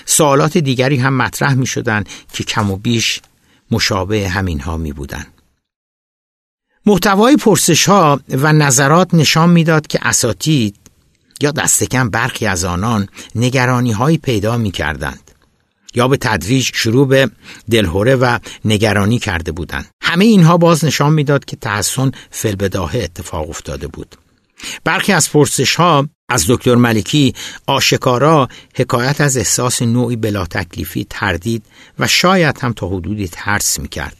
سوالات 0.04 0.58
دیگری 0.58 0.96
هم 0.96 1.16
مطرح 1.16 1.54
می 1.54 1.66
شدن 1.66 2.04
که 2.32 2.44
کم 2.44 2.70
و 2.70 2.76
بیش 2.76 3.20
مشابه 3.70 4.28
همین 4.28 4.60
ها 4.60 4.76
می 4.76 4.92
بودن. 4.92 5.26
محتوای 6.86 7.36
پرسش 7.36 7.88
ها 7.88 8.20
و 8.28 8.52
نظرات 8.52 9.14
نشان 9.14 9.50
می‌داد 9.50 9.86
که 9.86 9.98
اساتید 10.02 10.79
یا 11.42 11.50
دستکم 11.50 12.10
برخی 12.10 12.46
از 12.46 12.64
آنان 12.64 13.08
نگرانی 13.34 13.92
هایی 13.92 14.18
پیدا 14.18 14.56
می 14.56 14.70
کردند 14.70 15.30
یا 15.94 16.08
به 16.08 16.16
تدریج 16.16 16.70
شروع 16.74 17.08
به 17.08 17.30
دلهوره 17.70 18.16
و 18.16 18.38
نگرانی 18.64 19.18
کرده 19.18 19.52
بودند. 19.52 19.86
همه 20.02 20.24
اینها 20.24 20.56
باز 20.56 20.84
نشان 20.84 21.12
می‌داد 21.12 21.44
که 21.44 21.56
تحسن 21.56 22.12
فلبداهه 22.30 23.00
اتفاق 23.00 23.50
افتاده 23.50 23.88
بود. 23.88 24.16
برخی 24.84 25.12
از 25.12 25.32
پرسش 25.32 25.74
ها 25.74 26.08
از 26.28 26.44
دکتر 26.48 26.74
ملکی 26.74 27.34
آشکارا 27.66 28.48
حکایت 28.74 29.20
از 29.20 29.36
احساس 29.36 29.82
نوعی 29.82 30.16
بلا 30.16 30.46
تکلیفی 30.46 31.06
تردید 31.10 31.64
و 31.98 32.06
شاید 32.06 32.58
هم 32.60 32.72
تا 32.72 32.88
حدودی 32.88 33.28
ترس 33.28 33.78
می‌کرد. 33.78 34.16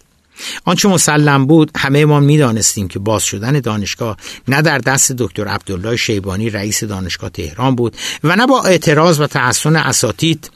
آنچه 0.64 0.88
مسلم 0.88 1.46
بود 1.46 1.70
همه 1.76 2.04
ما 2.04 2.20
می‌دانستیم 2.20 2.88
که 2.88 2.98
باز 2.98 3.22
شدن 3.22 3.60
دانشگاه 3.60 4.16
نه 4.48 4.62
در 4.62 4.78
دست 4.78 5.12
دکتر 5.12 5.48
عبدالله 5.48 5.96
شیبانی 5.96 6.50
رئیس 6.50 6.84
دانشگاه 6.84 7.30
تهران 7.30 7.74
بود 7.74 7.96
و 8.24 8.36
نه 8.36 8.46
با 8.46 8.62
اعتراض 8.62 9.20
و 9.20 9.26
تحسن 9.26 9.76
اساتید 9.76 10.50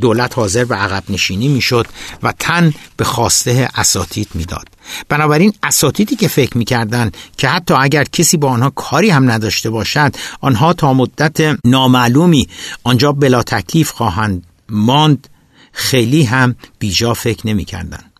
دولت 0.00 0.38
حاضر 0.38 0.64
به 0.64 0.74
عقب 0.74 1.02
نشینی 1.08 1.48
می‌شد 1.48 1.86
و 2.22 2.32
تن 2.38 2.74
به 2.96 3.04
خواسته 3.04 3.68
اساتید 3.74 4.28
می‌داد. 4.34 4.68
بنابراین 5.08 5.52
اساتیدی 5.62 6.16
که 6.16 6.28
فکر 6.28 6.58
می‌کردند 6.58 7.16
که 7.36 7.48
حتی 7.48 7.74
اگر 7.74 8.04
کسی 8.04 8.36
با 8.36 8.48
آنها 8.48 8.70
کاری 8.70 9.10
هم 9.10 9.30
نداشته 9.30 9.70
باشد 9.70 10.16
آنها 10.40 10.72
تا 10.72 10.94
مدت 10.94 11.58
نامعلومی 11.64 12.48
آنجا 12.84 13.12
بلا 13.12 13.42
تکلیف 13.42 13.90
خواهند 13.90 14.46
ماند 14.68 15.28
خیلی 15.72 16.22
هم 16.22 16.56
بیجا 16.78 17.14
فکر 17.14 17.46
نمی‌کردند. 17.46 18.15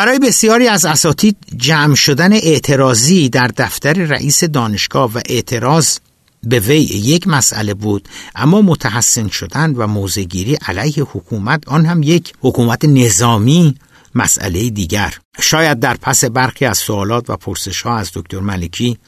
برای 0.00 0.18
بسیاری 0.18 0.68
از 0.68 0.84
اساتید 0.84 1.36
جمع 1.56 1.94
شدن 1.94 2.32
اعتراضی 2.32 3.28
در 3.28 3.50
دفتر 3.56 3.92
رئیس 3.92 4.44
دانشگاه 4.44 5.12
و 5.14 5.20
اعتراض 5.26 5.98
به 6.42 6.60
وی 6.60 6.80
یک 6.80 7.28
مسئله 7.28 7.74
بود 7.74 8.08
اما 8.34 8.62
متحسن 8.62 9.28
شدن 9.28 9.74
و 9.74 9.86
موزگیری 9.86 10.54
علیه 10.54 11.04
حکومت 11.04 11.68
آن 11.68 11.86
هم 11.86 12.02
یک 12.02 12.32
حکومت 12.40 12.84
نظامی 12.84 13.74
مسئله 14.14 14.70
دیگر. 14.70 15.14
شاید 15.40 15.80
در 15.80 15.96
پس 15.96 16.24
برخی 16.24 16.64
از 16.64 16.78
سوالات 16.78 17.30
و 17.30 17.36
پرسش 17.36 17.82
ها 17.82 17.96
از 17.96 18.10
دکتر 18.14 18.40
ملکی 18.40 18.98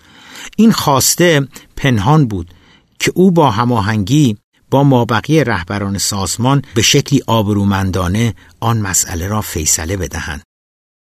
این 0.56 0.72
خواسته 0.72 1.48
پنهان 1.76 2.26
بود 2.26 2.54
که 2.98 3.12
او 3.14 3.30
با 3.30 3.50
هماهنگی 3.50 4.36
با 4.70 4.84
مابقی 4.84 5.44
رهبران 5.44 5.98
سازمان 5.98 6.62
به 6.74 6.82
شکلی 6.82 7.22
آبرومندانه 7.26 8.34
آن 8.60 8.78
مسئله 8.78 9.28
را 9.28 9.40
فیصله 9.40 9.96
بدهند. 9.96 10.42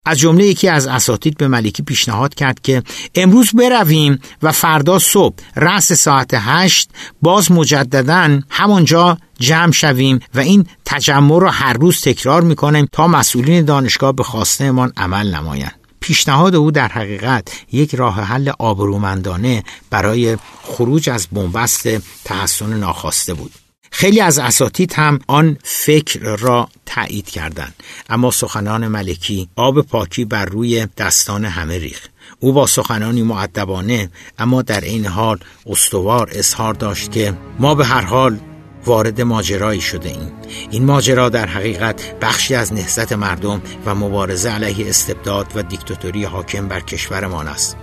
از 0.08 0.20
جمله 0.20 0.46
یکی 0.46 0.70
از 0.70 0.88
اساتید 0.88 1.38
به 1.38 1.48
ملکی 1.48 1.84
پیشنهاد 1.84 2.36
کرد 2.36 2.62
که 2.62 2.84
امروز 3.16 3.52
برویم 3.52 4.20
و 4.44 4.52
فردا 4.52 5.00
صبح 5.00 5.36
رأس 5.56 5.94
ساعت 5.94 6.30
هشت 6.34 6.90
باز 7.22 7.52
مجددا 7.52 8.40
همانجا 8.50 9.18
جمع 9.40 9.72
شویم 9.72 10.20
و 10.36 10.40
این 10.40 10.68
تجمع 10.86 11.42
را 11.42 11.52
هر 11.52 11.74
روز 11.74 12.02
تکرار 12.02 12.42
می‌کنیم 12.42 12.88
تا 12.92 13.08
مسئولین 13.08 13.66
دانشگاه 13.66 14.14
به 14.14 14.24
خواستهمان 14.24 14.94
عمل 14.98 15.36
نمایند. 15.36 15.76
پیشنهاد 16.00 16.56
او 16.56 16.72
در 16.72 16.88
حقیقت 16.88 17.48
یک 17.72 17.96
راه 17.96 18.22
حل 18.22 18.52
آبرومندانه 18.60 19.64
برای 19.90 20.38
خروج 20.64 21.10
از 21.10 21.28
بنبست 21.32 21.88
تحسن 22.24 22.74
ناخواسته 22.74 23.34
بود. 23.34 23.67
خیلی 23.92 24.22
از 24.22 24.40
اساتید 24.40 24.94
هم 24.94 25.20
آن 25.28 25.58
فکر 25.64 26.20
را 26.20 26.70
تایید 26.86 27.30
کردند. 27.30 27.76
اما 28.10 28.32
سخنان 28.32 28.88
ملکی 28.88 29.50
آب 29.56 29.82
پاکی 29.82 30.26
بر 30.26 30.46
روی 30.46 30.88
دستان 30.98 31.46
همه 31.46 31.78
ریخ 31.78 32.08
او 32.40 32.54
با 32.54 32.68
سخنانی 32.68 33.22
معدبانه 33.22 34.10
اما 34.40 34.62
در 34.62 34.82
این 34.82 35.06
حال 35.06 35.40
استوار 35.66 36.30
اظهار 36.32 36.74
داشت 36.74 37.12
که 37.12 37.34
ما 37.60 37.76
به 37.76 37.86
هر 37.86 38.02
حال 38.02 38.40
وارد 38.86 39.22
ماجرایی 39.22 39.82
شده 39.82 40.10
ایم. 40.10 40.32
این 40.72 40.86
ماجرا 40.86 41.30
در 41.30 41.46
حقیقت 41.46 42.20
بخشی 42.22 42.56
از 42.56 42.74
نهضت 42.74 43.14
مردم 43.14 43.62
و 43.86 43.96
مبارزه 43.96 44.50
علیه 44.50 44.90
استبداد 44.90 45.48
و 45.56 45.64
دیکتاتوری 45.64 46.24
حاکم 46.24 46.68
بر 46.68 46.80
کشورمان 46.80 47.48
است. 47.48 47.78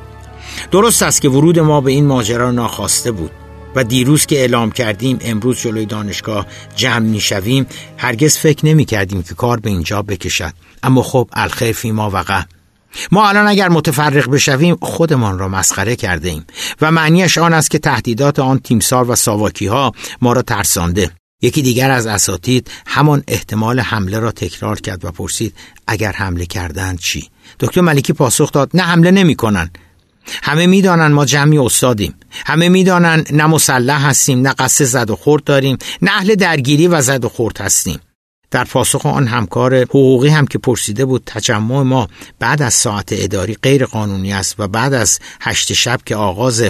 درست 0.70 1.02
است 1.02 1.22
که 1.22 1.28
ورود 1.28 1.58
ما 1.58 1.80
به 1.80 1.90
این 1.90 2.06
ماجرا 2.06 2.50
ناخواسته 2.50 3.12
بود. 3.12 3.30
و 3.74 3.84
دیروز 3.84 4.26
که 4.26 4.36
اعلام 4.36 4.70
کردیم 4.70 5.18
امروز 5.20 5.60
جلوی 5.60 5.86
دانشگاه 5.86 6.46
جمع 6.76 6.98
می 6.98 7.20
شویم 7.20 7.66
هرگز 7.96 8.36
فکر 8.36 8.66
نمی 8.66 8.84
کردیم 8.84 9.22
که 9.22 9.34
کار 9.34 9.60
به 9.60 9.70
اینجا 9.70 10.02
بکشد. 10.02 10.52
اما 10.82 11.02
خب 11.02 11.28
الخیر 11.32 11.72
فی 11.72 11.92
ما 11.92 12.10
وقع. 12.10 12.42
ما 13.12 13.28
الان 13.28 13.46
اگر 13.46 13.68
متفرق 13.68 14.30
بشویم 14.30 14.76
خودمان 14.82 15.38
را 15.38 15.48
مسخره 15.48 15.96
کرده 15.96 16.28
ایم 16.28 16.44
و 16.80 16.90
معنیش 16.90 17.38
آن 17.38 17.52
است 17.52 17.70
که 17.70 17.78
تهدیدات 17.78 18.38
آن 18.38 18.58
تیمسار 18.58 19.10
و 19.10 19.14
ساواکی 19.14 19.66
ها 19.66 19.92
ما 20.22 20.32
را 20.32 20.42
ترسانده. 20.42 21.10
یکی 21.42 21.62
دیگر 21.62 21.90
از 21.90 22.06
اساتید 22.06 22.70
همان 22.86 23.24
احتمال 23.28 23.80
حمله 23.80 24.18
را 24.18 24.30
تکرار 24.30 24.80
کرد 24.80 25.04
و 25.04 25.10
پرسید 25.10 25.54
اگر 25.86 26.12
حمله 26.12 26.46
کردند 26.46 26.98
چی؟ 26.98 27.28
دکتر 27.60 27.80
ملکی 27.80 28.12
پاسخ 28.12 28.52
داد 28.52 28.70
نه 28.74 28.82
حمله 28.82 29.10
نمی‌کنن. 29.10 29.70
همه 30.42 30.66
می‌دانن 30.66 31.12
ما 31.12 31.24
جمعی 31.24 31.58
استادیم. 31.58 32.14
همه 32.46 32.68
می‌دانن 32.68 33.24
نه 33.30 33.46
مسلح 33.46 34.06
هستیم 34.06 34.40
نه 34.40 34.52
قصد 34.52 34.84
زد 34.84 35.10
و 35.10 35.16
خورد 35.16 35.44
داریم 35.44 35.78
نه 36.02 36.10
اهل 36.10 36.34
درگیری 36.34 36.88
و 36.88 37.02
زد 37.02 37.24
و 37.24 37.28
خورد 37.28 37.60
هستیم. 37.60 38.00
در 38.54 38.64
پاسخ 38.64 39.06
آن 39.06 39.26
همکار 39.26 39.82
حقوقی 39.82 40.28
هم 40.28 40.46
که 40.46 40.58
پرسیده 40.58 41.04
بود 41.04 41.22
تجمع 41.26 41.82
ما 41.82 42.08
بعد 42.38 42.62
از 42.62 42.74
ساعت 42.74 43.08
اداری 43.12 43.56
غیر 43.62 43.86
قانونی 43.86 44.32
است 44.32 44.54
و 44.58 44.68
بعد 44.68 44.94
از 44.94 45.18
هشت 45.40 45.72
شب 45.72 46.00
که 46.06 46.16
آغاز 46.16 46.64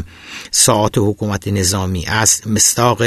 ساعت 0.50 0.98
حکومت 0.98 1.48
نظامی 1.48 2.04
است 2.04 2.46
مستاق 2.46 3.02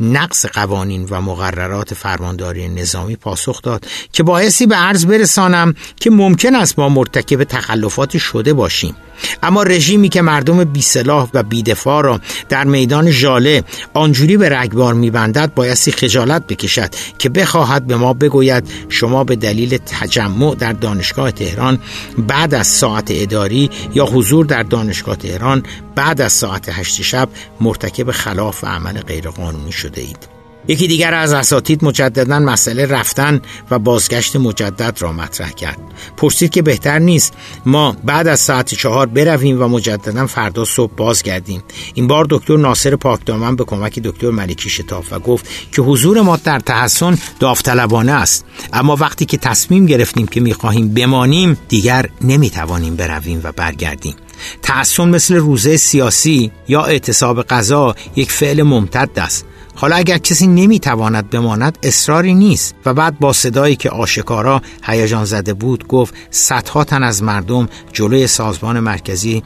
نقص 0.00 0.46
قوانین 0.46 1.06
و 1.10 1.20
مقررات 1.20 1.94
فرمانداری 1.94 2.68
نظامی 2.68 3.16
پاسخ 3.16 3.62
داد 3.62 3.86
که 4.12 4.22
باعثی 4.22 4.66
به 4.66 4.76
عرض 4.76 5.06
برسانم 5.06 5.74
که 5.96 6.10
ممکن 6.10 6.54
است 6.54 6.78
ما 6.78 6.88
مرتکب 6.88 7.44
تخلفات 7.44 8.18
شده 8.18 8.52
باشیم. 8.52 8.96
اما 9.42 9.62
رژیمی 9.62 10.08
که 10.08 10.22
مردم 10.22 10.64
بی 10.64 10.82
سلاح 10.82 11.28
و 11.34 11.42
بیدفاع 11.42 12.02
را 12.02 12.20
در 12.48 12.64
میدان 12.64 13.10
ژاله 13.10 13.64
آنجوری 13.94 14.36
به 14.36 14.48
رگبار 14.48 14.94
میبندد 14.94 15.54
بایستی 15.54 15.92
خجالت 15.92 16.46
بکشد 16.46 16.94
که 17.18 17.28
بخواهد 17.28 17.86
به 17.86 17.96
ما 17.96 18.12
بگوید 18.12 18.64
شما 18.88 19.24
به 19.24 19.36
دلیل 19.36 19.78
تجمع 19.86 20.54
در 20.54 20.72
دانشگاه 20.72 21.30
تهران 21.30 21.78
بعد 22.18 22.54
از 22.54 22.66
ساعت 22.66 23.08
اداری 23.10 23.70
یا 23.94 24.04
حضور 24.04 24.46
در 24.46 24.62
دانشگاه 24.62 25.16
تهران 25.16 25.62
بعد 25.94 26.20
از 26.20 26.32
ساعت 26.32 26.68
هشت 26.68 27.02
شب 27.02 27.28
مرتکب 27.60 28.10
خلاف 28.10 28.64
و 28.64 28.66
عمل 28.66 29.00
غیرقانونی 29.00 29.72
شده 29.72 30.00
اید. 30.00 30.37
یکی 30.68 30.86
دیگر 30.86 31.14
از 31.14 31.32
اساتید 31.32 31.84
مجددا 31.84 32.38
مسئله 32.38 32.86
رفتن 32.86 33.40
و 33.70 33.78
بازگشت 33.78 34.36
مجدد 34.36 34.96
را 34.98 35.12
مطرح 35.12 35.50
کرد. 35.50 35.78
پرسید 36.16 36.50
که 36.50 36.62
بهتر 36.62 36.98
نیست 36.98 37.34
ما 37.66 37.96
بعد 38.04 38.28
از 38.28 38.40
ساعت 38.40 38.74
چهار 38.74 39.06
برویم 39.06 39.62
و 39.62 39.68
مجددا 39.68 40.26
فردا 40.26 40.64
صبح 40.64 40.92
بازگردیم. 40.96 41.62
این 41.94 42.06
بار 42.06 42.26
دکتر 42.30 42.56
ناصر 42.56 42.96
پاکدامن 42.96 43.56
به 43.56 43.64
کمک 43.64 43.98
دکتر 43.98 44.30
ملکی 44.30 44.70
شتاف 44.70 45.12
و 45.12 45.18
گفت 45.18 45.46
که 45.72 45.82
حضور 45.82 46.20
ما 46.20 46.36
در 46.36 46.60
تحسن 46.60 47.18
داوطلبانه 47.40 48.12
است. 48.12 48.44
اما 48.72 48.96
وقتی 48.96 49.24
که 49.24 49.36
تصمیم 49.36 49.86
گرفتیم 49.86 50.26
که 50.26 50.40
می‌خواهیم 50.40 50.94
بمانیم 50.94 51.58
دیگر 51.68 52.08
نمی‌توانیم 52.20 52.96
برویم 52.96 53.40
و 53.44 53.52
برگردیم. 53.52 54.14
تحسن 54.62 55.08
مثل 55.08 55.34
روزه 55.34 55.76
سیاسی 55.76 56.52
یا 56.68 56.84
اعتصاب 56.84 57.42
غذا 57.42 57.94
یک 58.16 58.32
فعل 58.32 58.62
ممتد 58.62 59.10
است. 59.16 59.46
حالا 59.80 59.96
اگر 59.96 60.18
کسی 60.18 60.46
نمی‌تواند 60.46 61.30
بماند 61.30 61.78
اصراری 61.82 62.34
نیست. 62.34 62.74
و 62.86 62.94
بعد 62.94 63.18
با 63.18 63.32
صدایی 63.32 63.76
که 63.76 63.90
آشکارا 63.90 64.62
هیجان 64.82 65.24
زده 65.24 65.54
بود 65.54 65.88
گفت 65.88 66.14
صدها 66.30 66.84
تن 66.84 67.02
از 67.02 67.22
مردم 67.22 67.68
جلوی 67.92 68.26
سازمان 68.26 68.80
مرکزی 68.80 69.42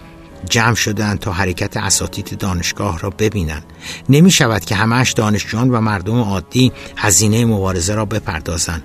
جمع 0.48 0.74
شدند 0.74 1.18
تا 1.18 1.32
حرکت 1.32 1.76
اساتید 1.76 2.38
دانشگاه 2.38 2.98
را 2.98 3.10
ببینند. 3.10 3.64
نمی 4.08 4.30
شود 4.30 4.64
که 4.64 4.74
همش 4.74 5.12
دانشجویان 5.12 5.70
و 5.70 5.80
مردم 5.80 6.20
عادی 6.20 6.72
هزینه 6.96 7.44
مبارزه 7.44 7.94
را 7.94 8.04
بپردازند. 8.04 8.82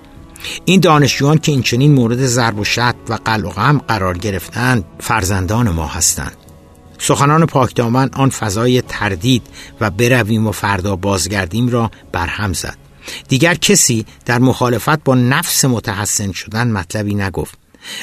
این 0.64 0.80
دانشجویان 0.80 1.38
که 1.38 1.52
این 1.52 1.62
چنین 1.62 1.92
مورد 1.92 2.26
ضرب 2.26 2.58
و 2.58 2.64
شد 2.64 2.94
و 3.08 3.18
قلق 3.24 3.46
و 3.46 3.50
غم 3.50 3.78
قرار 3.78 4.18
گرفتند 4.18 4.84
فرزندان 5.00 5.70
ما 5.70 5.86
هستند. 5.86 6.36
سخنان 6.98 7.46
پاکدامن 7.46 8.10
آن 8.12 8.30
فضای 8.30 8.82
تردید 8.82 9.42
و 9.80 9.90
برویم 9.90 10.46
و 10.46 10.52
فردا 10.52 10.96
بازگردیم 10.96 11.68
را 11.68 11.90
برهم 12.12 12.52
زد. 12.52 12.78
دیگر 13.28 13.54
کسی 13.54 14.06
در 14.24 14.38
مخالفت 14.38 15.04
با 15.04 15.14
نفس 15.14 15.64
متحسن 15.64 16.32
شدن 16.32 16.70
مطلبی 16.70 17.14
نگفت. 17.14 17.58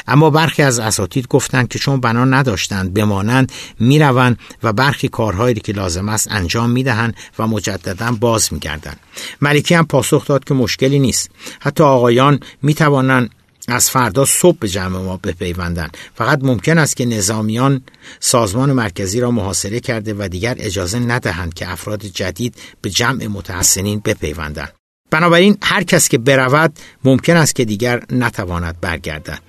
اما 0.07 0.29
برخی 0.29 0.63
از 0.63 0.79
اساتید 0.79 1.27
گفتند 1.27 1.67
که 1.67 1.79
چون 1.79 2.01
بنا 2.01 2.25
نداشتند 2.25 2.93
بمانند 2.93 3.51
می‌روند 3.79 4.39
و 4.63 4.73
برخی 4.73 5.07
کارهایی 5.07 5.55
که 5.55 5.73
لازم 5.73 6.09
است 6.09 6.27
انجام 6.31 6.69
می‌دهند 6.69 7.15
و 7.39 7.47
مجددا 7.47 8.11
باز 8.11 8.53
میگردند. 8.53 8.99
ملکی 9.41 9.75
هم 9.75 9.85
پاسخ 9.85 10.27
داد 10.27 10.43
که 10.43 10.53
مشکلی 10.53 10.99
نیست. 10.99 11.29
حتی 11.59 11.83
آقایان 11.83 12.39
می‌توانند 12.61 13.29
از 13.67 13.89
فردا 13.89 14.25
صبح 14.25 14.57
به 14.59 14.67
جمع 14.67 14.99
ما 14.99 15.17
بپیوندند 15.17 15.97
فقط 16.15 16.39
ممکن 16.43 16.77
است 16.77 16.95
که 16.95 17.05
نظامیان 17.05 17.81
سازمان 18.19 18.71
مرکزی 18.73 19.19
را 19.19 19.31
محاصره 19.31 19.79
کرده 19.79 20.13
و 20.13 20.27
دیگر 20.27 20.55
اجازه 20.59 20.99
ندهند 20.99 21.53
که 21.53 21.71
افراد 21.71 22.05
جدید 22.05 22.55
به 22.81 22.89
جمع 22.89 23.27
متحسنین 23.27 24.01
بپیوندند. 24.05 24.73
بنابراین 25.11 25.57
هر 25.61 25.83
کس 25.83 26.09
که 26.09 26.17
برود 26.17 26.79
ممکن 27.03 27.35
است 27.37 27.55
که 27.55 27.65
دیگر 27.65 28.03
نتواند 28.11 28.81
برگردد. 28.81 29.39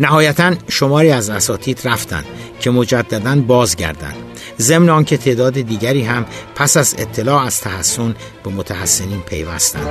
نهایتا 0.00 0.54
شماری 0.68 1.10
از 1.10 1.30
اساتید 1.30 1.80
رفتند 1.84 2.24
که 2.60 2.70
مجددا 2.70 3.36
بازگردند. 3.36 4.16
ضمن 4.60 4.88
آنکه 4.88 5.16
تعداد 5.16 5.52
دیگری 5.60 6.02
هم 6.02 6.26
پس 6.54 6.76
از 6.76 6.94
اطلاع 6.98 7.44
از 7.44 7.60
تحسن 7.60 8.14
به 8.44 8.50
متحسنین 8.50 9.20
پیوستند. 9.20 9.88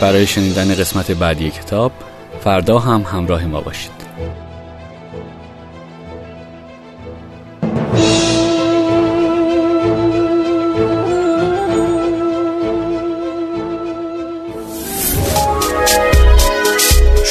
برای 0.00 0.26
شنیدن 0.26 0.74
قسمت 0.74 1.10
بعدی 1.10 1.50
کتاب 1.50 1.92
فردا 2.44 2.78
هم 2.78 3.02
همراه 3.02 3.46
ما 3.46 3.60
باشید. 3.60 3.96